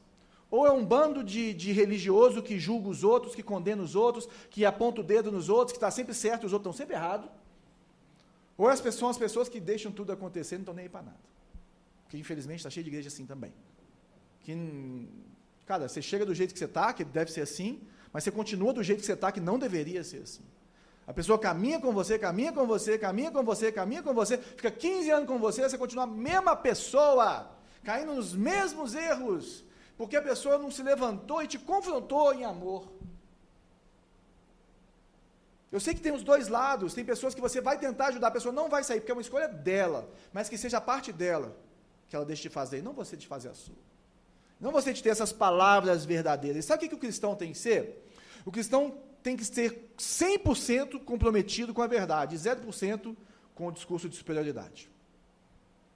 [0.48, 4.28] Ou é um bando de, de, religioso que julga os outros, que condena os outros,
[4.48, 6.94] que aponta o dedo nos outros, que está sempre certo e os outros estão sempre
[6.94, 7.28] errados.
[8.56, 10.88] Ou as pessoas, são as pessoas que deixam tudo acontecer e não estão nem aí
[10.88, 11.18] para nada.
[12.08, 13.52] Que infelizmente está cheio de igreja assim também.
[14.42, 15.08] Que,
[15.66, 17.80] cara, você chega do jeito que você está, que deve ser assim,
[18.12, 20.42] mas você continua do jeito que você está, que não deveria ser assim.
[21.06, 24.70] A pessoa caminha com você, caminha com você, caminha com você, caminha com você, fica
[24.70, 27.50] 15 anos com você, você continua a mesma pessoa,
[27.82, 29.64] caindo nos mesmos erros,
[29.96, 32.88] porque a pessoa não se levantou e te confrontou em amor.
[35.72, 38.32] Eu sei que tem os dois lados, tem pessoas que você vai tentar ajudar, a
[38.32, 41.56] pessoa não vai sair, porque é uma escolha dela, mas que seja parte dela
[42.08, 43.89] que ela deixe de fazer, não você de fazer a sua.
[44.60, 46.64] Não você de ter essas palavras verdadeiras.
[46.64, 48.06] Sabe o que o cristão tem que ser?
[48.44, 53.16] O cristão tem que ser 100% comprometido com a verdade, 0%
[53.54, 54.90] com o discurso de superioridade.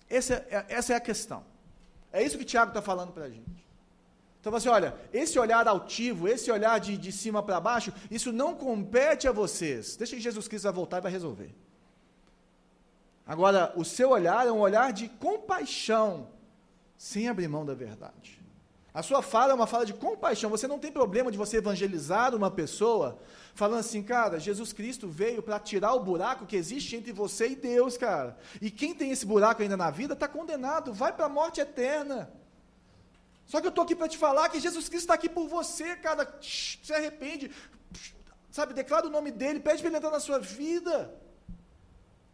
[0.09, 1.45] Essa é, essa é a questão.
[2.13, 3.65] É isso que o Tiago está falando para a gente.
[4.41, 8.55] Então, assim, olha, esse olhar altivo, esse olhar de, de cima para baixo, isso não
[8.55, 9.97] compete a vocês.
[9.97, 11.55] Deixa que Jesus Cristo vai voltar e vai resolver.
[13.27, 16.29] Agora, o seu olhar é um olhar de compaixão,
[16.97, 18.44] sem abrir mão da verdade.
[18.95, 20.49] A sua fala é uma fala de compaixão.
[20.49, 23.19] Você não tem problema de você evangelizar uma pessoa
[23.53, 27.57] falando assim, cara, Jesus Cristo veio para tirar o buraco que existe entre você e
[27.57, 28.39] Deus, cara.
[28.63, 32.33] E quem tem esse buraco ainda na vida está condenado, vai para a morte eterna.
[33.47, 35.97] Só que eu estou aqui para te falar que Jesus Cristo está aqui por você,
[35.97, 36.33] cara.
[36.41, 37.51] Se arrepende,
[38.49, 41.13] sabe, declara o nome dele, pede para ele entrar na sua vida.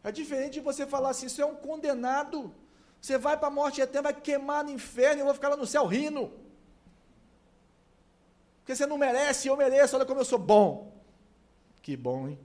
[0.05, 2.55] É diferente de você falar assim, você é um condenado.
[3.01, 5.66] Você vai para a morte eterna, vai queimar no inferno, eu vou ficar lá no
[5.66, 6.31] céu rindo.
[8.70, 10.96] Porque você não merece, eu mereço, olha como eu sou bom.
[11.83, 12.38] Que bom, hein?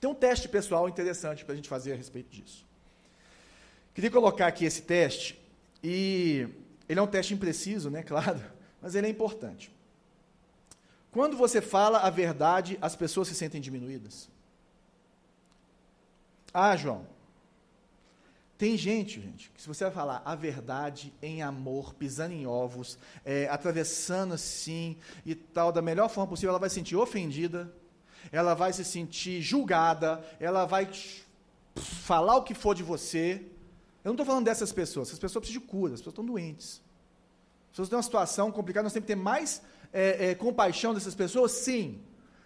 [0.00, 2.66] Tem um teste pessoal interessante para a gente fazer a respeito disso.
[3.94, 5.40] Queria colocar aqui esse teste
[5.80, 6.48] e
[6.88, 8.02] ele é um teste impreciso, né?
[8.10, 8.42] Claro,
[8.82, 9.70] mas ele é importante.
[11.12, 14.28] Quando você fala a verdade, as pessoas se sentem diminuídas.
[16.52, 17.06] Ah, João.
[18.60, 22.98] Tem gente, gente, que se você vai falar a verdade em amor, pisando em ovos,
[23.24, 27.74] é, atravessando assim e tal, da melhor forma possível, ela vai se sentir ofendida,
[28.30, 30.86] ela vai se sentir julgada, ela vai
[31.74, 33.46] falar o que for de você,
[34.04, 36.82] eu não estou falando dessas pessoas, essas pessoas precisam de cura, as pessoas estão doentes.
[37.64, 41.14] As pessoas têm uma situação complicada, nós temos que ter mais é, é, compaixão dessas
[41.14, 41.52] pessoas?
[41.52, 41.98] Sim.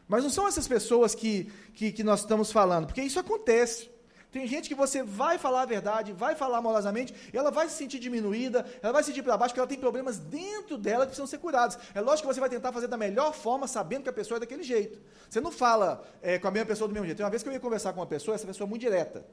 [0.07, 3.93] Mas não são essas pessoas que, que, que nós estamos falando, porque isso acontece.
[4.35, 7.77] Tem gente que você vai falar a verdade, vai falar amorosamente, e ela vai se
[7.77, 11.11] sentir diminuída, ela vai se sentir para baixo, porque ela tem problemas dentro dela que
[11.11, 11.79] precisam ser curados.
[11.95, 14.41] É lógico que você vai tentar fazer da melhor forma, sabendo que a pessoa é
[14.41, 15.01] daquele jeito.
[15.31, 17.19] Você não fala é, com a mesma pessoa do mesmo jeito.
[17.19, 19.25] Tem uma vez que eu ia conversar com uma pessoa, essa pessoa é muito direta.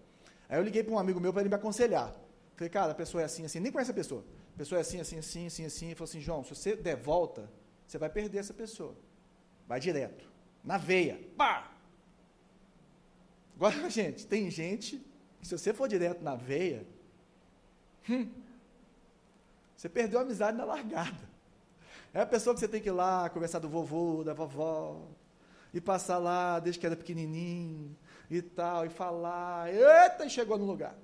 [0.47, 2.13] Aí eu liguei para um amigo meu para ele me aconselhar.
[2.55, 4.23] Falei, cara, a pessoa é assim, assim, nem conhece a pessoa.
[4.53, 5.85] A pessoa é assim, assim, assim, assim, assim.
[5.87, 7.49] Ele falou assim, João, se você der volta,
[7.87, 8.95] você vai perder essa pessoa.
[9.67, 10.29] Vai direto.
[10.63, 11.19] Na veia.
[11.35, 11.71] Pá!
[13.55, 15.01] Agora, gente, tem gente
[15.39, 16.85] que se você for direto na veia,
[18.09, 18.27] hum,
[19.75, 21.29] você perdeu a amizade na largada.
[22.13, 25.07] É a pessoa que você tem que ir lá, conversar do vovô, da vovó,
[25.73, 27.95] e passar lá desde que era pequenininho,
[28.29, 30.95] e tal, e falar, eita, e chegou no lugar.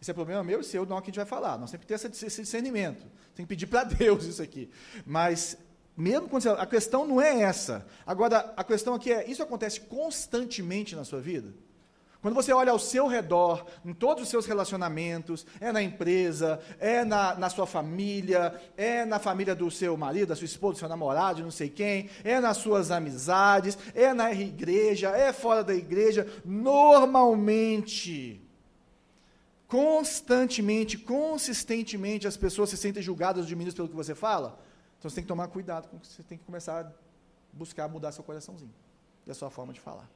[0.00, 1.56] Isso é problema meu e seu, não é o que a gente vai falar.
[1.56, 3.06] Nós temos que ter esse discernimento.
[3.34, 4.68] Tem que pedir para Deus isso aqui.
[5.06, 5.56] Mas,
[5.96, 7.86] mesmo quando você, a questão não é essa.
[8.06, 11.52] Agora, a questão aqui é: isso acontece constantemente na sua vida?
[12.22, 17.04] Quando você olha ao seu redor, em todos os seus relacionamentos, é na empresa, é
[17.04, 20.88] na, na sua família, é na família do seu marido, da sua esposa, do seu
[20.88, 26.28] namorado, não sei quem, é nas suas amizades, é na igreja, é fora da igreja,
[26.44, 28.40] normalmente,
[29.66, 34.60] constantemente, consistentemente, as pessoas se sentem julgadas, diminuídas pelo que você fala.
[35.02, 36.92] Então você tem que tomar cuidado, você tem que começar a
[37.52, 38.72] buscar mudar seu coraçãozinho
[39.26, 40.08] e a sua forma de falar.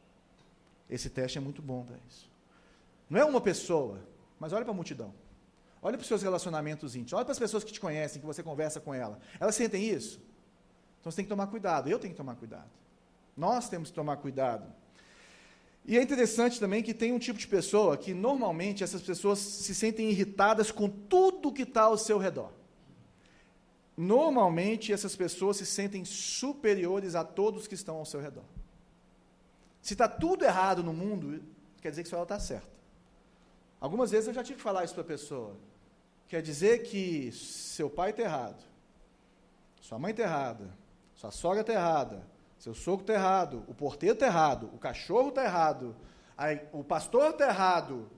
[0.88, 2.30] Esse teste é muito bom para isso.
[3.10, 3.98] Não é uma pessoa,
[4.38, 5.12] mas olha para a multidão.
[5.82, 7.14] Olha para os seus relacionamentos íntimos.
[7.14, 9.18] Olha para as pessoas que te conhecem, que você conversa com ela.
[9.40, 10.20] Elas sentem isso?
[11.00, 11.90] Então você tem que tomar cuidado.
[11.90, 12.70] Eu tenho que tomar cuidado.
[13.36, 14.72] Nós temos que tomar cuidado.
[15.84, 19.74] E é interessante também que tem um tipo de pessoa que normalmente essas pessoas se
[19.74, 22.52] sentem irritadas com tudo que está ao seu redor.
[23.96, 28.44] Normalmente essas pessoas se sentem superiores a todos que estão ao seu redor.
[29.80, 31.42] Se está tudo errado no mundo,
[31.80, 32.76] quer dizer que só ela está certa.
[33.80, 35.56] Algumas vezes eu já tive que falar isso para a pessoa.
[36.28, 38.62] Quer dizer que seu pai está errado,
[39.80, 40.76] sua mãe está errada,
[41.14, 42.26] sua sogra está errada,
[42.58, 45.94] seu sogro está errado, o porteiro está errado, o cachorro está errado,
[46.72, 48.10] o pastor está errado.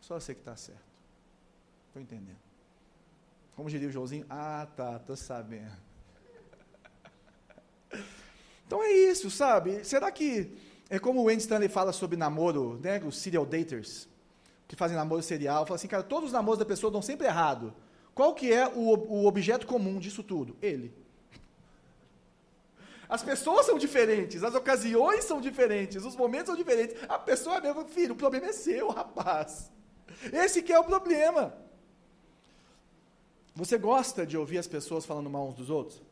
[0.00, 0.82] Só você que está certo.
[1.88, 2.45] Estou entendendo.
[3.56, 4.26] Como diria o Joãozinho?
[4.28, 5.72] Ah, tá, estou sabendo.
[8.66, 9.82] Então é isso, sabe?
[9.84, 10.52] Será que
[10.90, 14.08] é como o Andy Stanley fala sobre namoro, né, os serial daters,
[14.68, 17.72] que fazem namoro serial, fala assim, cara, todos os namoros da pessoa dão sempre errado.
[18.14, 20.56] Qual que é o, o objeto comum disso tudo?
[20.60, 20.92] Ele.
[23.08, 26.96] As pessoas são diferentes, as ocasiões são diferentes, os momentos são diferentes.
[27.08, 29.70] A pessoa é mesmo, filho, o problema é seu, rapaz.
[30.32, 31.56] Esse que é o problema.
[33.56, 36.02] Você gosta de ouvir as pessoas falando mal uns dos outros?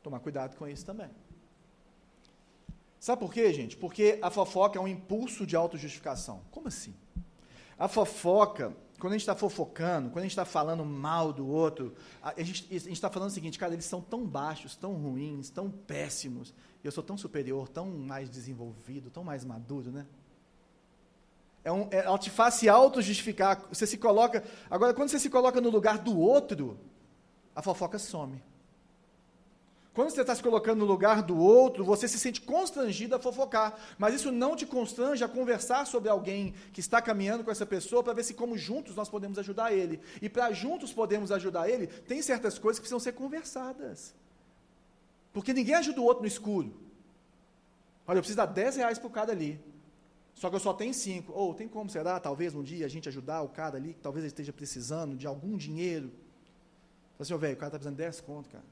[0.00, 1.10] Tomar cuidado com isso também.
[3.00, 3.76] Sabe por quê, gente?
[3.76, 6.40] Porque a fofoca é um impulso de autojustificação.
[6.52, 6.94] Como assim?
[7.76, 11.96] A fofoca, quando a gente está fofocando, quando a gente está falando mal do outro,
[12.22, 16.54] a gente está falando o seguinte, cara, eles são tão baixos, tão ruins, tão péssimos,
[16.84, 20.06] eu sou tão superior, tão mais desenvolvido, tão mais maduro, né?
[21.64, 23.62] É um, é, ela te faz se auto-justificar.
[23.68, 24.42] Você se coloca.
[24.70, 26.78] Agora, quando você se coloca no lugar do outro,
[27.54, 28.42] a fofoca some.
[29.94, 33.78] Quando você está se colocando no lugar do outro, você se sente constrangido a fofocar.
[33.98, 38.02] Mas isso não te constrange a conversar sobre alguém que está caminhando com essa pessoa
[38.02, 40.00] para ver se, como juntos, nós podemos ajudar ele.
[40.22, 44.14] E para juntos podemos ajudar ele, tem certas coisas que precisam ser conversadas.
[45.30, 46.72] Porque ninguém ajuda o outro no escuro.
[48.06, 49.60] Olha, eu preciso dar 10 reais para o cara ali.
[50.34, 51.32] Só que eu só tenho 5.
[51.32, 54.00] Ou oh, tem como, será, talvez um dia a gente ajudar o cara ali, que
[54.00, 56.08] talvez ele esteja precisando de algum dinheiro.
[56.08, 58.64] Fala assim, oh, velho, o cara está precisando de 10 conto, cara.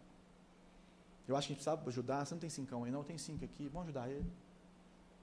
[1.28, 2.24] Eu acho que a gente precisava ajudar.
[2.24, 3.04] Você não tem cincão aí, não?
[3.04, 3.68] Tem cinco aqui.
[3.68, 4.26] Vamos ajudar ele.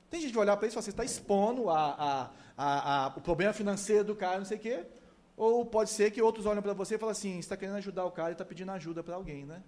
[0.09, 3.07] Tem gente que vai olhar para isso e falar, você está expondo a, a, a,
[3.17, 4.85] o problema financeiro do cara, não sei o quê.
[5.35, 8.05] Ou pode ser que outros olham para você e falam assim, você está querendo ajudar
[8.05, 9.61] o cara e está pedindo ajuda para alguém, né?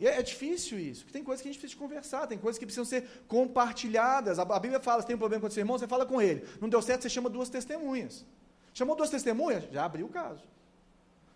[0.00, 2.58] E é, é, difícil isso, porque tem coisas que a gente precisa conversar, tem coisas
[2.58, 4.38] que precisam ser compartilhadas.
[4.38, 6.22] A, a Bíblia fala, se tem um problema com o seu irmão, você fala com
[6.22, 6.42] ele.
[6.58, 8.24] Não deu certo, você chama duas testemunhas.
[8.72, 10.42] Chamou duas testemunhas, já abriu o caso.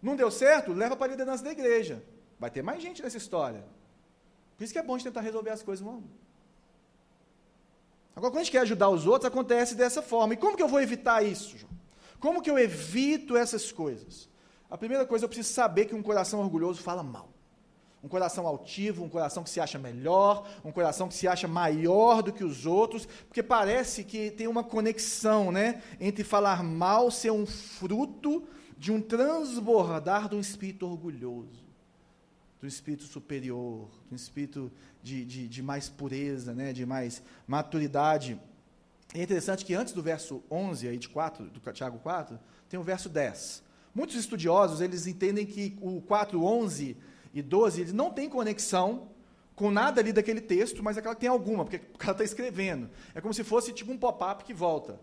[0.02, 2.02] Não deu certo, leva para a liderança da igreja.
[2.40, 3.62] Vai ter mais gente nessa história.
[4.56, 6.02] Por isso que é bom a gente tentar resolver as coisas no
[8.16, 10.32] Agora, quando a gente quer ajudar os outros, acontece dessa forma.
[10.32, 11.72] E como que eu vou evitar isso, João?
[12.18, 14.26] Como que eu evito essas coisas?
[14.70, 17.33] A primeira coisa, eu preciso saber que um coração orgulhoso fala mal.
[18.04, 22.22] Um coração altivo, um coração que se acha melhor, um coração que se acha maior
[22.22, 27.32] do que os outros, porque parece que tem uma conexão, né, entre falar mal ser
[27.32, 31.64] um fruto de um transbordar de um espírito orgulhoso
[32.60, 38.40] do espírito superior, do espírito de, de, de, mais pureza, né, de mais maturidade.
[39.12, 42.38] é interessante que antes do verso 11, aí de 4, do Tiago 4,
[42.68, 43.62] tem o verso 10.
[43.94, 46.96] Muitos estudiosos, eles entendem que o 4, 11
[47.34, 49.08] e 12, eles não têm conexão
[49.56, 52.88] com nada ali daquele texto, mas é que tem alguma, porque o cara está escrevendo.
[53.14, 55.00] É como se fosse tipo um pop-up que volta.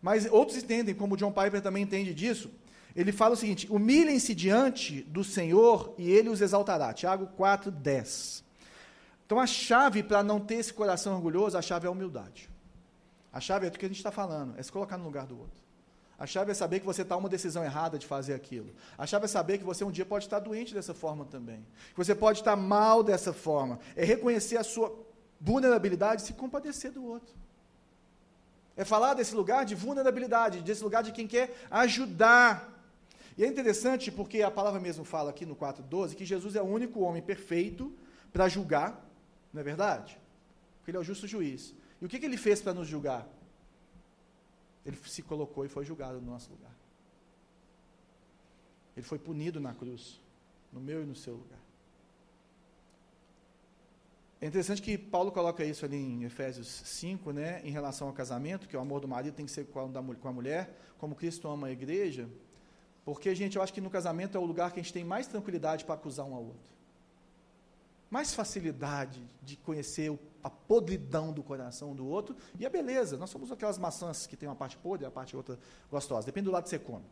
[0.00, 2.50] Mas outros entendem, como o John Piper também entende disso,
[2.94, 6.92] ele fala o seguinte: humilhem-se diante do Senhor e ele os exaltará.
[6.92, 8.44] Tiago 4, 10.
[9.24, 12.48] Então a chave para não ter esse coração orgulhoso, a chave é a humildade.
[13.32, 15.38] A chave é do que a gente está falando, é se colocar no lugar do
[15.38, 15.65] outro.
[16.18, 18.70] A chave é saber que você está uma decisão errada de fazer aquilo.
[18.96, 21.66] A chave é saber que você um dia pode estar doente dessa forma também.
[21.90, 23.78] Que você pode estar mal dessa forma.
[23.94, 24.96] É reconhecer a sua
[25.38, 27.34] vulnerabilidade e se compadecer do outro.
[28.74, 32.72] É falar desse lugar de vulnerabilidade, desse lugar de quem quer ajudar.
[33.36, 36.66] E é interessante porque a palavra mesmo fala aqui no 4,12 que Jesus é o
[36.66, 37.92] único homem perfeito
[38.32, 39.06] para julgar,
[39.52, 40.18] não é verdade?
[40.78, 41.74] Porque ele é o justo juiz.
[42.00, 43.26] E o que, que ele fez para nos julgar?
[44.86, 46.72] Ele se colocou e foi julgado no nosso lugar.
[48.96, 50.20] Ele foi punido na cruz,
[50.72, 51.58] no meu e no seu lugar.
[54.40, 58.68] É interessante que Paulo coloca isso ali em Efésios 5, né, em relação ao casamento,
[58.68, 61.72] que o amor do marido tem que ser com a mulher, como Cristo ama a
[61.72, 62.28] igreja.
[63.04, 65.26] Porque, gente, eu acho que no casamento é o lugar que a gente tem mais
[65.26, 66.76] tranquilidade para acusar um ao outro.
[68.10, 73.16] Mais facilidade de conhecer a podridão do coração do outro e a beleza.
[73.16, 75.58] Nós somos aquelas maçãs que tem uma parte podre e a parte outra
[75.90, 76.24] gostosa.
[76.24, 77.04] Depende do lado que você come.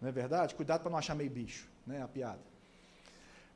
[0.00, 0.56] Não é verdade?
[0.56, 2.02] Cuidado para não achar meio bicho, né?
[2.02, 2.40] A piada.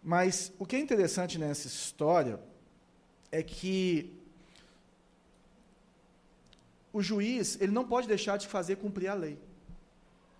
[0.01, 2.39] Mas o que é interessante nessa história
[3.33, 4.17] é que
[6.93, 9.37] o juiz ele não pode deixar de fazer cumprir a lei.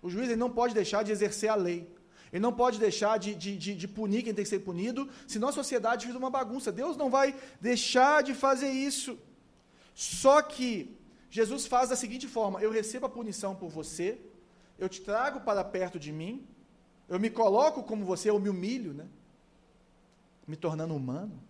[0.01, 1.85] O juiz ele não pode deixar de exercer a lei.
[2.31, 5.49] Ele não pode deixar de, de, de, de, punir quem tem que ser punido, senão
[5.49, 6.71] a sociedade vira uma bagunça.
[6.71, 9.17] Deus não vai deixar de fazer isso.
[9.93, 10.97] Só que
[11.29, 14.19] Jesus faz da seguinte forma: eu recebo a punição por você,
[14.79, 16.47] eu te trago para perto de mim,
[17.09, 19.07] eu me coloco como você, eu me humilho, né?
[20.47, 21.41] me tornando humano.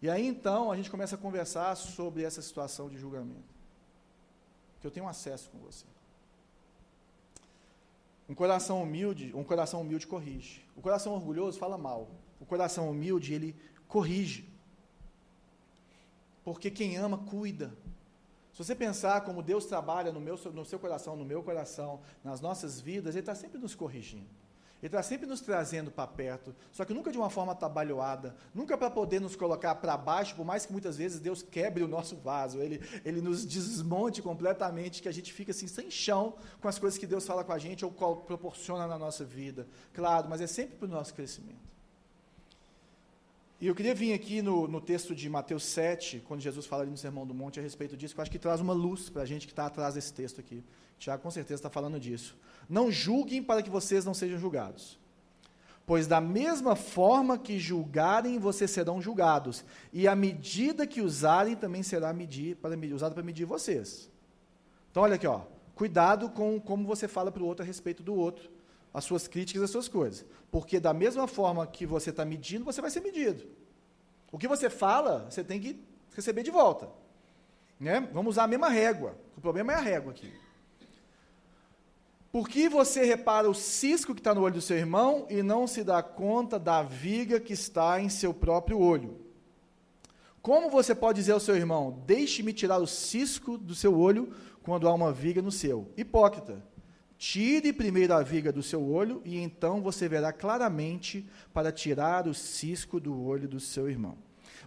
[0.00, 3.54] E aí então a gente começa a conversar sobre essa situação de julgamento.
[4.80, 5.86] Que eu tenho acesso com você.
[8.28, 10.64] Um coração humilde, um coração humilde corrige.
[10.76, 12.10] O coração orgulhoso fala mal.
[12.40, 13.54] O coração humilde, ele
[13.86, 14.48] corrige.
[16.44, 17.72] Porque quem ama, cuida.
[18.52, 22.40] Se você pensar como Deus trabalha no, meu, no seu coração, no meu coração, nas
[22.40, 24.30] nossas vidas, Ele está sempre nos corrigindo.
[24.82, 28.76] Ele está sempre nos trazendo para perto, só que nunca de uma forma trabalhoada, nunca
[28.76, 32.14] para poder nos colocar para baixo, por mais que muitas vezes Deus quebre o nosso
[32.16, 36.78] vaso, ele, ele nos desmonte completamente, que a gente fica assim sem chão com as
[36.78, 39.66] coisas que Deus fala com a gente ou proporciona na nossa vida.
[39.94, 41.66] Claro, mas é sempre para o nosso crescimento.
[43.58, 46.90] E eu queria vir aqui no, no, texto de Mateus 7, quando Jesus fala ali
[46.90, 49.22] no Sermão do Monte a respeito disso, que eu acho que traz uma luz para
[49.22, 50.62] a gente que está atrás desse texto aqui.
[50.98, 52.36] Tiago com certeza está falando disso.
[52.68, 54.98] Não julguem para que vocês não sejam julgados.
[55.84, 59.64] Pois da mesma forma que julgarem, vocês serão julgados.
[59.92, 64.10] E a medida que usarem também será medir, para, usada para medir vocês.
[64.90, 65.42] Então olha aqui, ó.
[65.74, 68.50] Cuidado com como você fala para o outro a respeito do outro
[68.96, 70.24] as suas críticas, as suas coisas.
[70.50, 73.46] Porque da mesma forma que você está medindo, você vai ser medido.
[74.32, 75.78] O que você fala, você tem que
[76.14, 76.88] receber de volta.
[77.78, 78.08] Né?
[78.10, 79.14] Vamos usar a mesma régua.
[79.36, 80.32] O problema é a régua aqui.
[82.36, 85.66] Por que você repara o cisco que está no olho do seu irmão e não
[85.66, 89.16] se dá conta da viga que está em seu próprio olho?
[90.42, 94.86] Como você pode dizer ao seu irmão: Deixe-me tirar o cisco do seu olho quando
[94.86, 95.90] há uma viga no seu?
[95.96, 96.62] Hipócrita.
[97.16, 102.34] Tire primeiro a viga do seu olho, e então você verá claramente para tirar o
[102.34, 104.18] cisco do olho do seu irmão.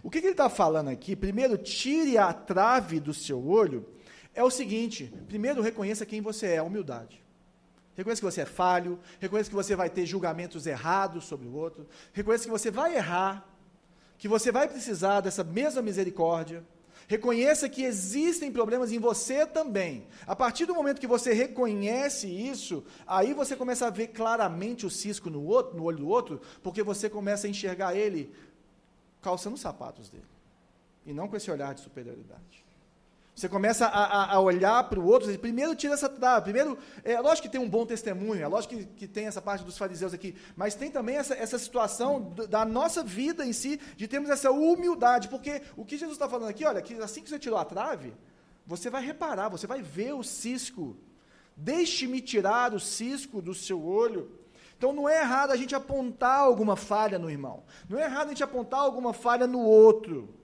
[0.02, 1.14] O que, que ele está falando aqui?
[1.14, 3.86] Primeiro, tire a trave do seu olho.
[4.34, 7.29] É o seguinte: primeiro, reconheça quem você é, a humildade.
[7.96, 11.86] Reconheça que você é falho, reconheça que você vai ter julgamentos errados sobre o outro,
[12.12, 13.46] reconheça que você vai errar,
[14.16, 16.64] que você vai precisar dessa mesma misericórdia.
[17.08, 20.06] Reconheça que existem problemas em você também.
[20.26, 24.90] A partir do momento que você reconhece isso, aí você começa a ver claramente o
[24.90, 28.32] cisco no, outro, no olho do outro, porque você começa a enxergar ele
[29.20, 30.22] calçando os sapatos dele.
[31.04, 32.64] E não com esse olhar de superioridade.
[33.40, 37.18] Você começa a, a, a olhar para o outro, primeiro tira essa trava, primeiro, é
[37.18, 40.12] lógico que tem um bom testemunho, é lógico que, que tem essa parte dos fariseus
[40.12, 44.50] aqui, mas tem também essa, essa situação da nossa vida em si, de termos essa
[44.50, 47.64] humildade, porque o que Jesus está falando aqui, olha, que assim que você tirou a
[47.64, 48.12] trave,
[48.66, 50.94] você vai reparar, você vai ver o cisco,
[51.56, 54.38] deixe-me tirar o cisco do seu olho,
[54.76, 58.30] então não é errado a gente apontar alguma falha no irmão, não é errado a
[58.32, 60.39] gente apontar alguma falha no outro,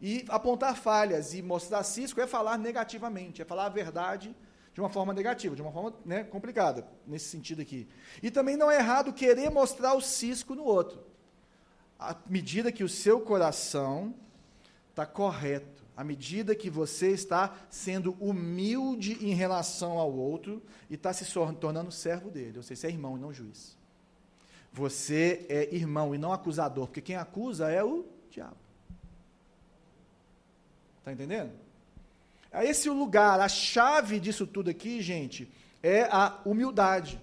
[0.00, 4.34] e apontar falhas e mostrar cisco é falar negativamente, é falar a verdade
[4.72, 7.88] de uma forma negativa, de uma forma né, complicada, nesse sentido aqui.
[8.22, 11.02] E também não é errado querer mostrar o cisco no outro,
[11.98, 14.14] à medida que o seu coração
[14.90, 21.12] está correto, à medida que você está sendo humilde em relação ao outro e está
[21.12, 21.24] se
[21.58, 23.76] tornando servo dele, ou seja, você é irmão e não juiz.
[24.72, 28.67] Você é irmão e não acusador, porque quem acusa é o diabo.
[30.98, 31.52] Está entendendo?
[32.50, 37.20] É esse lugar, a chave disso tudo aqui, gente, é a humildade.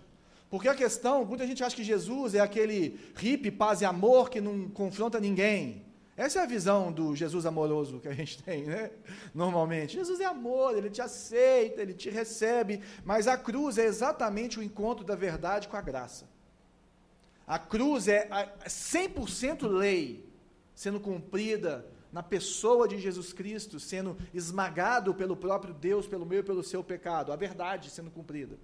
[0.50, 4.40] Porque a questão, muita gente acha que Jesus é aquele hippie, paz e amor que
[4.40, 5.84] não confronta ninguém.
[6.16, 8.92] Essa é a visão do Jesus amoroso que a gente tem, né?
[9.34, 9.96] Normalmente.
[9.96, 14.64] Jesus é amor, ele te aceita, ele te recebe, mas a cruz é exatamente o
[14.64, 16.30] encontro da verdade com a graça.
[17.46, 18.28] A cruz é
[18.66, 20.26] 100% lei
[20.74, 21.86] sendo cumprida
[22.16, 26.82] na pessoa de Jesus Cristo, sendo esmagado pelo próprio Deus, pelo meu e pelo seu
[26.82, 28.58] pecado, a verdade sendo cumprida.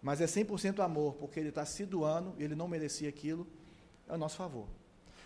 [0.00, 3.46] Mas é 100% amor, porque ele está se doando, ele não merecia aquilo,
[4.08, 4.66] é a nosso favor.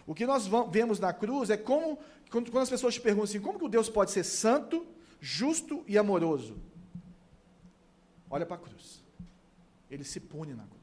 [0.04, 2.00] O que nós vemos na cruz é como,
[2.32, 4.84] quando, as pessoas te perguntam assim, como que o Deus pode ser santo,
[5.20, 6.56] justo e amoroso?
[8.28, 9.04] Olha para a cruz.
[9.88, 10.81] Ele se pune na cruz.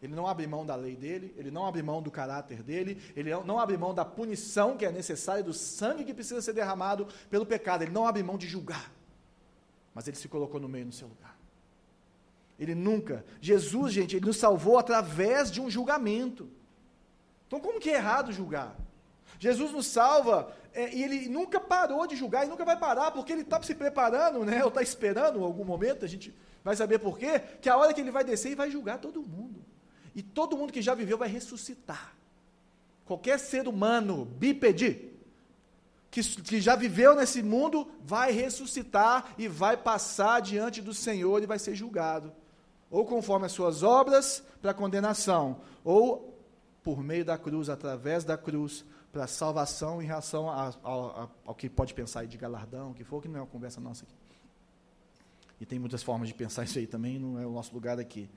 [0.00, 3.30] Ele não abre mão da lei dele, ele não abre mão do caráter dele, ele
[3.44, 7.44] não abre mão da punição que é necessária, do sangue que precisa ser derramado pelo
[7.44, 7.82] pecado.
[7.82, 8.92] Ele não abre mão de julgar.
[9.92, 11.36] Mas ele se colocou no meio no seu lugar.
[12.58, 13.24] Ele nunca.
[13.40, 16.48] Jesus, gente, ele nos salvou através de um julgamento.
[17.48, 18.76] Então, como que é errado julgar?
[19.38, 23.32] Jesus nos salva é, e ele nunca parou de julgar e nunca vai parar, porque
[23.32, 27.18] ele está se preparando, né, ou está esperando algum momento, a gente vai saber por
[27.18, 29.64] quê, que a hora que ele vai descer e vai julgar todo mundo.
[30.14, 32.14] E todo mundo que já viveu vai ressuscitar.
[33.04, 35.08] Qualquer ser humano bípede
[36.10, 41.46] que, que já viveu nesse mundo vai ressuscitar e vai passar diante do Senhor e
[41.46, 42.32] vai ser julgado.
[42.90, 46.38] Ou conforme as suas obras para condenação, ou
[46.82, 51.54] por meio da cruz, através da cruz, para salvação em relação a, a, a, ao
[51.54, 54.14] que pode pensar de galardão, o que for, que não é uma conversa nossa aqui.
[55.60, 58.28] E tem muitas formas de pensar isso aí também, não é o nosso lugar aqui.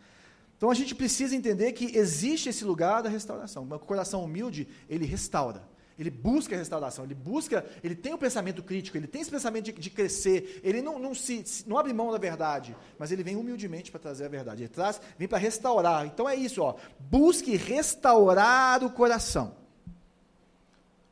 [0.62, 3.64] Então a gente precisa entender que existe esse lugar da restauração.
[3.64, 5.68] O coração humilde, ele restaura.
[5.98, 9.32] Ele busca a restauração, ele busca, ele tem o um pensamento crítico, ele tem esse
[9.32, 13.24] pensamento de, de crescer, ele não, não, se, não abre mão da verdade, mas ele
[13.24, 14.62] vem humildemente para trazer a verdade.
[14.62, 16.06] Ele traz, vem para restaurar.
[16.06, 16.76] Então é isso, ó.
[17.00, 19.56] Busque restaurar o coração.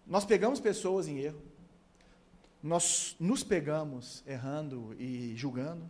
[0.05, 1.41] Nós pegamos pessoas em erro,
[2.61, 5.89] nós nos pegamos errando e julgando,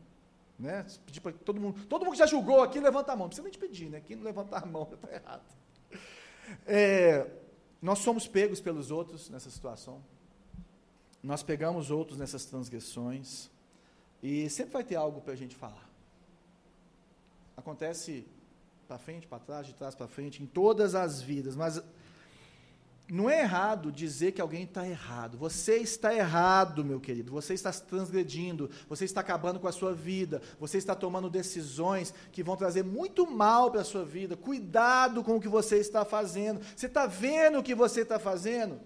[0.60, 0.86] né?
[1.06, 1.86] Pedir para todo mundo.
[1.88, 3.26] Todo mundo que já julgou aqui, levanta a mão.
[3.26, 4.02] Não precisa nem te pedir, né?
[4.02, 5.44] Quem não levantar a mão está errado.
[6.66, 7.28] É,
[7.82, 10.04] Nós somos pegos pelos outros nessa situação.
[11.24, 13.50] Nós pegamos outros nessas transgressões.
[14.22, 15.90] E sempre vai ter algo para a gente falar.
[17.56, 18.28] Acontece
[18.88, 21.56] para frente, para trás, de trás para frente, em todas as vidas.
[21.56, 21.82] Mas
[23.12, 25.38] não é errado dizer que alguém está errado.
[25.38, 27.32] Você está errado, meu querido.
[27.32, 28.70] Você está transgredindo.
[28.88, 30.42] Você está acabando com a sua vida.
[30.60, 34.38] Você está tomando decisões que vão trazer muito mal para a sua vida.
[34.38, 36.62] Cuidado com o que você está fazendo.
[36.76, 38.80] Você está vendo o que você está fazendo?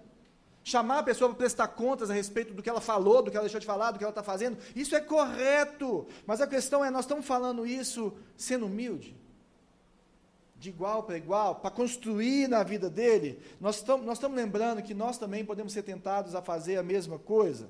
[0.64, 3.44] Chamar a pessoa para prestar contas a respeito do que ela falou, do que ela
[3.44, 6.08] deixou de falar, do que ela está fazendo, isso é correto.
[6.26, 9.23] Mas a questão é, nós estamos falando isso sendo humilde?
[10.64, 13.38] De igual para igual, para construir na vida dele?
[13.60, 17.70] Nós estamos, nós lembrando que nós também podemos ser tentados a fazer a mesma coisa?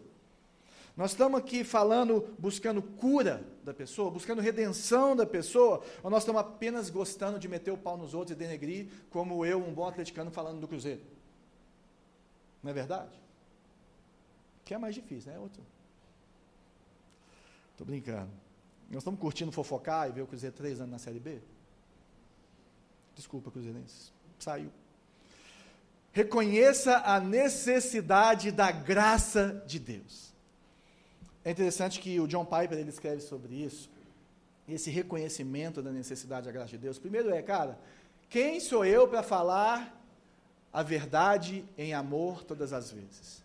[0.96, 6.40] Nós estamos aqui falando, buscando cura da pessoa, buscando redenção da pessoa, ou nós estamos
[6.40, 10.30] apenas gostando de meter o pau nos outros e denegrir, como eu, um bom atleticano,
[10.30, 11.02] falando do Cruzeiro?
[12.62, 13.20] Não é verdade?
[14.64, 15.40] Que é mais difícil, né?
[15.40, 15.64] Outro.
[17.72, 18.30] Estou brincando.
[18.88, 21.42] Nós estamos curtindo fofocar e ver o Cruzeiro três anos na Série B?
[23.16, 24.12] Desculpa, Cruzeirenses.
[24.40, 24.72] Saiu.
[26.12, 30.34] Reconheça a necessidade da graça de Deus.
[31.44, 33.90] É interessante que o John Piper ele escreve sobre isso,
[34.68, 36.98] esse reconhecimento da necessidade da graça de Deus.
[36.98, 37.78] Primeiro é, cara,
[38.30, 40.00] quem sou eu para falar
[40.72, 43.44] a verdade em amor todas as vezes.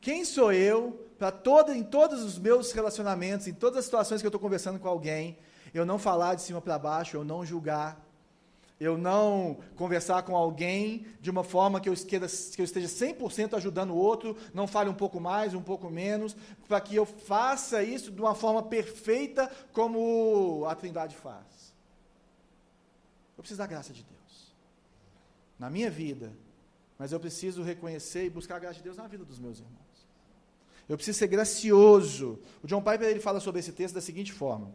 [0.00, 4.26] Quem sou eu para todo, em todos os meus relacionamentos, em todas as situações que
[4.26, 5.38] eu estou conversando com alguém,
[5.72, 7.98] eu não falar de cima para baixo, eu não julgar,
[8.82, 13.90] eu não conversar com alguém de uma forma que eu, que eu esteja 100% ajudando
[13.90, 18.10] o outro, não fale um pouco mais, um pouco menos, para que eu faça isso
[18.10, 21.72] de uma forma perfeita como a Trindade faz.
[23.36, 24.52] Eu preciso da graça de Deus
[25.60, 26.32] na minha vida,
[26.98, 30.08] mas eu preciso reconhecer e buscar a graça de Deus na vida dos meus irmãos.
[30.88, 32.40] Eu preciso ser gracioso.
[32.64, 34.74] O John Piper ele fala sobre esse texto da seguinte forma: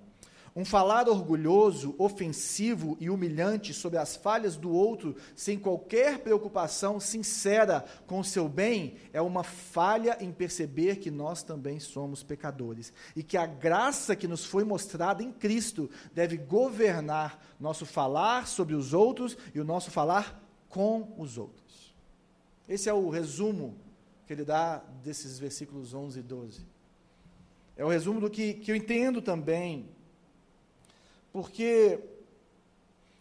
[0.57, 7.85] um falar orgulhoso, ofensivo e humilhante sobre as falhas do outro, sem qualquer preocupação sincera
[8.07, 13.21] com o seu bem, é uma falha em perceber que nós também somos pecadores e
[13.21, 18.95] que a graça que nos foi mostrada em Cristo deve governar nosso falar sobre os
[18.95, 21.95] outros e o nosso falar com os outros.
[22.67, 23.77] Esse é o resumo
[24.25, 26.65] que ele dá desses versículos 11 e 12.
[27.75, 29.87] É o resumo do que, que eu entendo também,
[31.37, 31.99] porque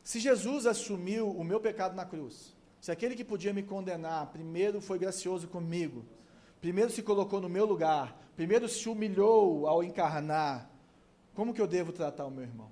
[0.02, 4.80] se Jesus assumiu o meu pecado na cruz, se aquele que podia me condenar primeiro
[4.80, 6.02] foi gracioso comigo,
[6.58, 10.70] primeiro se colocou no meu lugar, primeiro se humilhou ao encarnar,
[11.34, 12.70] como que eu devo tratar o meu irmão?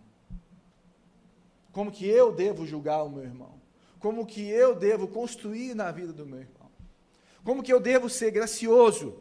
[1.72, 3.60] Como que eu devo julgar o meu irmão?
[4.04, 6.70] como que eu devo construir na vida do meu irmão,
[7.42, 9.14] como que eu devo ser gracioso.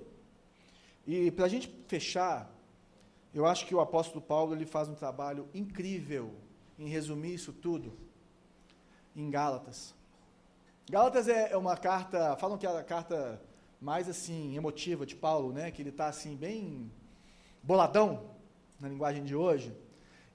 [1.08, 2.53] E para a gente fechar,
[3.34, 6.32] eu acho que o apóstolo Paulo ele faz um trabalho incrível
[6.78, 7.94] em resumir isso tudo
[9.16, 9.94] em Gálatas.
[10.90, 13.42] Gálatas é, é uma carta, falam que é a carta
[13.82, 15.72] mais assim emotiva de Paulo, né?
[15.72, 16.92] Que ele está assim bem
[17.62, 18.30] boladão
[18.80, 19.76] na linguagem de hoje.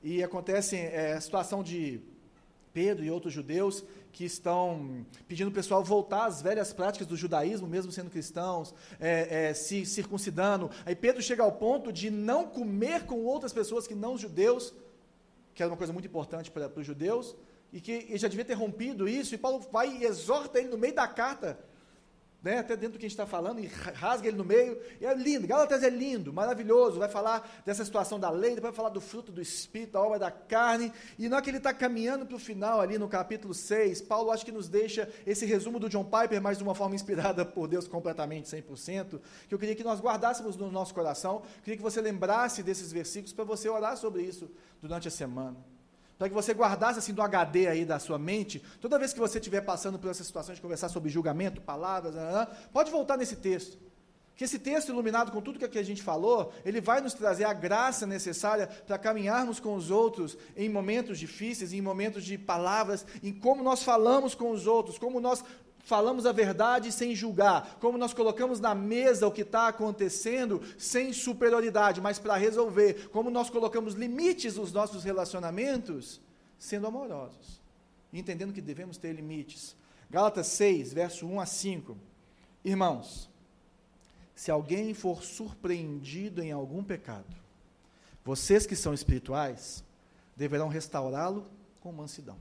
[0.02, 2.00] E acontece é, a situação de
[2.72, 7.66] Pedro e outros judeus que estão pedindo o pessoal voltar às velhas práticas do judaísmo,
[7.66, 10.70] mesmo sendo cristãos, é, é, se circuncidando.
[10.84, 14.74] Aí Pedro chega ao ponto de não comer com outras pessoas que não os judeus,
[15.54, 17.36] que era uma coisa muito importante para, para os judeus,
[17.72, 20.78] e que ele já devia ter rompido isso, e Paulo vai e exorta ele no
[20.78, 21.58] meio da carta
[22.48, 25.04] né, até dentro do que a gente está falando, e rasga ele no meio, e
[25.04, 28.88] é lindo, Gálatas é lindo, maravilhoso, vai falar dessa situação da lei, depois vai falar
[28.88, 32.24] do fruto do Espírito, da obra da carne, e na hora que ele está caminhando
[32.24, 35.90] para o final, ali no capítulo 6, Paulo acho que nos deixa esse resumo do
[35.90, 39.84] John Piper, mas de uma forma inspirada por Deus completamente, 100%, que eu queria que
[39.84, 44.22] nós guardássemos no nosso coração, queria que você lembrasse desses versículos para você orar sobre
[44.22, 45.77] isso durante a semana
[46.18, 49.38] para que você guardasse assim do HD aí da sua mente, toda vez que você
[49.38, 52.14] estiver passando por essa situação de conversar sobre julgamento, palavras,
[52.72, 53.78] pode voltar nesse texto.
[54.34, 57.52] Que esse texto, iluminado com tudo que a gente falou, ele vai nos trazer a
[57.52, 63.32] graça necessária para caminharmos com os outros em momentos difíceis, em momentos de palavras, em
[63.32, 65.42] como nós falamos com os outros, como nós
[65.84, 71.12] falamos a verdade sem julgar, como nós colocamos na mesa o que está acontecendo sem
[71.12, 76.20] superioridade, mas para resolver, como nós colocamos limites nos nossos relacionamentos,
[76.58, 77.60] sendo amorosos,
[78.12, 79.76] entendendo que devemos ter limites.
[80.10, 81.96] Gálatas 6, verso 1 a 5.
[82.64, 83.28] Irmãos,
[84.34, 87.36] se alguém for surpreendido em algum pecado,
[88.24, 89.82] vocês que são espirituais
[90.36, 91.46] deverão restaurá-lo
[91.80, 92.36] com mansidão.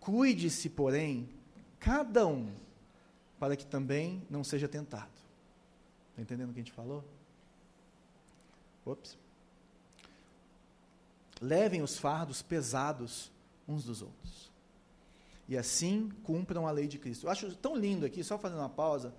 [0.00, 1.28] Cuide-se, porém,
[1.82, 2.48] cada um
[3.38, 5.10] para que também não seja tentado.
[6.10, 7.04] Está entendendo o que a gente falou?
[8.86, 9.18] Ops.
[11.40, 13.32] Levem os fardos pesados
[13.66, 14.50] uns dos outros.
[15.48, 17.26] E assim cumpram a lei de Cristo.
[17.26, 19.12] Eu acho tão lindo aqui, só fazendo uma pausa,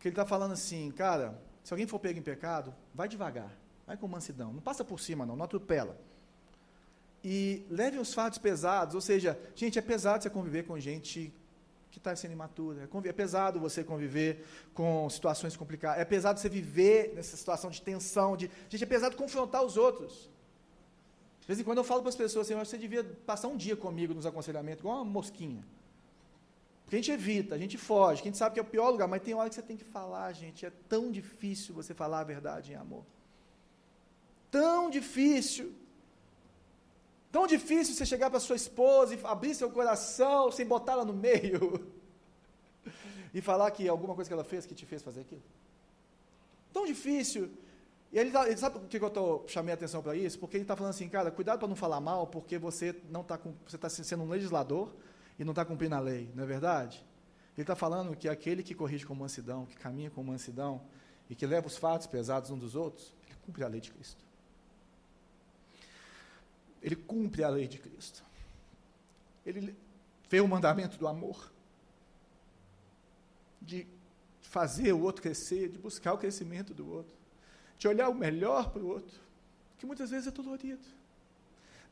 [0.00, 3.56] que ele está falando assim, cara, se alguém for pego em pecado, vai devagar,
[3.86, 5.96] vai com mansidão, não passa por cima não, não atropela.
[7.22, 11.32] E levem os fardos pesados, ou seja, gente, é pesado você conviver com gente
[11.98, 12.88] que está sendo imatura.
[13.04, 16.00] É, é pesado você conviver com situações complicadas.
[16.00, 18.36] É pesado você viver nessa situação de tensão.
[18.36, 20.30] De, gente, é pesado confrontar os outros.
[21.40, 23.76] De vez em quando eu falo para as pessoas assim, você devia passar um dia
[23.76, 25.64] comigo nos aconselhamentos, igual uma mosquinha.
[26.84, 29.06] Porque a gente evita, a gente foge, a gente sabe que é o pior lugar,
[29.08, 30.64] mas tem hora que você tem que falar, gente.
[30.64, 33.04] É tão difícil você falar a verdade em amor.
[34.50, 35.74] Tão difícil.
[37.30, 41.86] Tão difícil você chegar para sua esposa e abrir seu coração sem botá-la no meio
[43.34, 45.42] e falar que alguma coisa que ela fez que te fez fazer aquilo.
[46.72, 47.50] Tão difícil.
[48.10, 50.38] E ele, tá, ele sabe por que eu tô, chamei a atenção para isso?
[50.38, 53.38] Porque ele está falando assim, cara, cuidado para não falar mal, porque você não está
[53.66, 54.90] você está sendo um legislador
[55.38, 57.04] e não está cumprindo a lei, não é verdade?
[57.54, 60.80] Ele está falando que aquele que corrige com mansidão, que caminha com mansidão
[61.28, 64.27] e que leva os fatos pesados uns dos outros, ele cumpre a lei de Cristo
[66.82, 68.24] ele cumpre a lei de Cristo.
[69.44, 69.74] Ele
[70.28, 71.52] vê o mandamento do amor,
[73.60, 73.86] de
[74.40, 77.12] fazer o outro crescer, de buscar o crescimento do outro,
[77.78, 79.20] de olhar o melhor para o outro,
[79.78, 80.86] que muitas vezes é dolorido.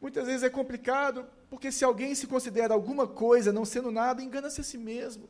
[0.00, 4.60] Muitas vezes é complicado, porque se alguém se considera alguma coisa não sendo nada, engana-se
[4.60, 5.28] a si mesmo.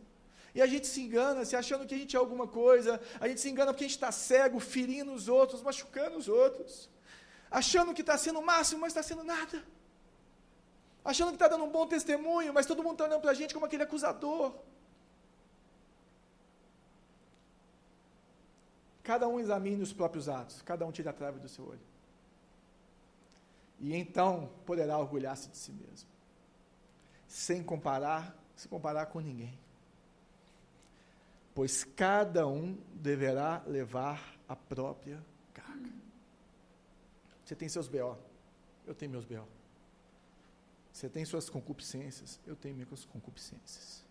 [0.55, 3.41] E a gente se engana, se achando que a gente é alguma coisa, a gente
[3.41, 6.89] se engana porque a gente está cego, ferindo os outros, machucando os outros
[7.57, 9.65] achando que está sendo o máximo, mas está sendo nada.
[11.03, 13.55] Achando que está dando um bom testemunho, mas todo mundo está olhando para a gente
[13.55, 14.53] como aquele acusador.
[19.03, 21.87] Cada um examine os próprios atos, cada um tira a trave do seu olho.
[23.81, 26.09] E então poderá orgulhar-se de si mesmo,
[27.27, 29.59] sem comparar, se comparar com ninguém.
[31.55, 35.25] Pois cada um deverá levar a própria
[37.47, 38.19] você tem seus BO,
[38.85, 39.47] eu tenho meus BO.
[40.93, 44.05] Você tem suas concupiscências, eu tenho minhas concupiscências.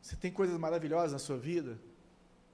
[0.00, 1.76] Você tem coisas maravilhosas na sua vida,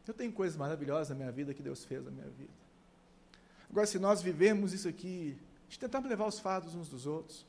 [0.06, 2.52] eu tenho coisas maravilhosas na minha vida que Deus fez na minha vida.
[3.68, 5.36] Agora, se nós vivemos isso aqui,
[5.68, 7.44] de tentarmos levar os fardos uns dos outros,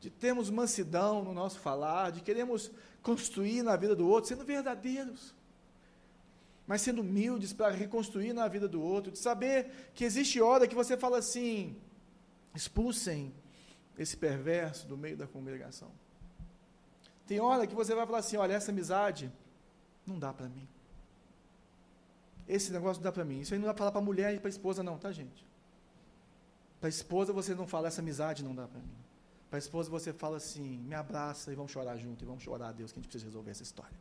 [0.00, 2.68] de termos mansidão no nosso falar, de queremos
[3.00, 5.35] construir na vida do outro, sendo verdadeiros,
[6.66, 10.74] mas sendo humildes para reconstruir na vida do outro, de saber que existe hora que
[10.74, 11.76] você fala assim:
[12.54, 13.32] expulsem
[13.96, 15.90] esse perverso do meio da congregação.
[17.26, 19.32] Tem hora que você vai falar assim: olha, essa amizade
[20.04, 20.66] não dá para mim.
[22.48, 23.40] Esse negócio não dá para mim.
[23.40, 25.10] Isso aí não dá para falar para a mulher e para a esposa, não, tá,
[25.12, 25.46] gente?
[26.80, 28.96] Para a esposa você não fala, essa amizade não dá para mim.
[29.48, 32.68] Para a esposa você fala assim: me abraça e vamos chorar junto, e vamos chorar
[32.68, 33.96] a Deus que a gente precisa resolver essa história.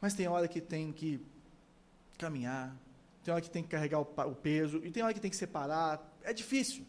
[0.00, 1.20] Mas tem hora que tem que
[2.18, 2.76] caminhar,
[3.22, 6.06] tem hora que tem que carregar o, peso, e tem hora que tem que separar.
[6.22, 6.84] É difícil.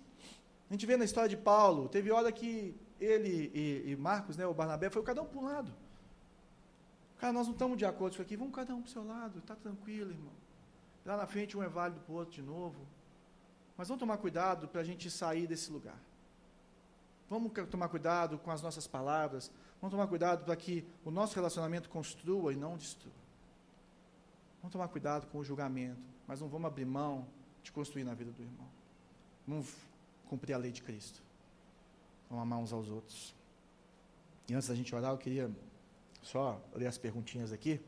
[0.69, 4.45] A gente vê na história de Paulo, teve hora que ele e, e Marcos, né,
[4.45, 5.73] o Barnabé, foi cada um para um lado.
[7.17, 9.05] Cara, nós não estamos de acordo com isso aqui, vamos cada um para o seu
[9.05, 10.33] lado, está tranquilo, irmão.
[11.05, 12.85] Lá na frente um é válido para o outro de novo.
[13.77, 15.97] Mas vamos tomar cuidado para a gente sair desse lugar.
[17.29, 19.51] Vamos tomar cuidado com as nossas palavras.
[19.81, 23.13] Vamos tomar cuidado para que o nosso relacionamento construa e não destrua.
[24.61, 27.27] Vamos tomar cuidado com o julgamento, mas não vamos abrir mão
[27.63, 28.67] de construir na vida do irmão.
[29.47, 29.73] Vamos
[30.29, 31.21] cumprir a lei de Cristo.
[32.29, 33.35] Vamos amar uns aos outros.
[34.49, 35.51] E antes da gente orar, eu queria
[36.21, 37.79] só ler as perguntinhas aqui.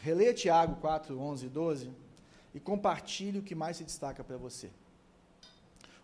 [0.00, 1.92] Releia Tiago 4, 11 e 12
[2.54, 4.70] e compartilhe o que mais se destaca para você.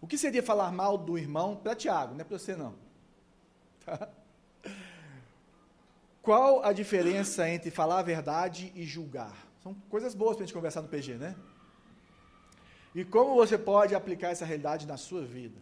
[0.00, 2.74] O que seria falar mal do irmão para Tiago, não é para você não.
[3.84, 4.08] Tá?
[6.22, 9.46] Qual a diferença entre falar a verdade e julgar?
[9.62, 11.36] São coisas boas para a gente conversar no PG, né?
[12.94, 15.58] E como você pode aplicar essa realidade na sua vida?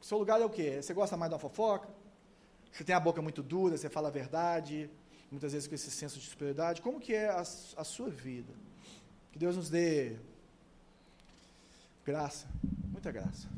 [0.00, 0.80] O seu lugar é o quê?
[0.80, 1.88] Você gosta mais da fofoca?
[2.72, 4.90] Você tem a boca muito dura, você fala a verdade,
[5.30, 6.82] muitas vezes com esse senso de superioridade.
[6.82, 8.52] Como que é a, a sua vida?
[9.32, 10.16] Que Deus nos dê
[12.04, 12.46] graça,
[13.04, 13.48] muita graça,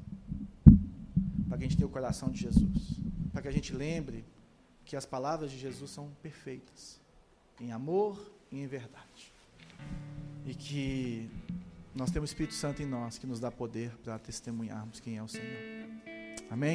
[1.49, 2.99] para que a gente tenha o coração de Jesus,
[3.33, 4.25] para que a gente lembre
[4.85, 7.01] que as palavras de Jesus são perfeitas,
[7.61, 9.33] em amor e em verdade.
[10.45, 11.31] E que
[11.95, 15.23] nós temos o Espírito Santo em nós que nos dá poder para testemunharmos quem é
[15.23, 15.47] o Senhor.
[16.51, 16.75] Amém?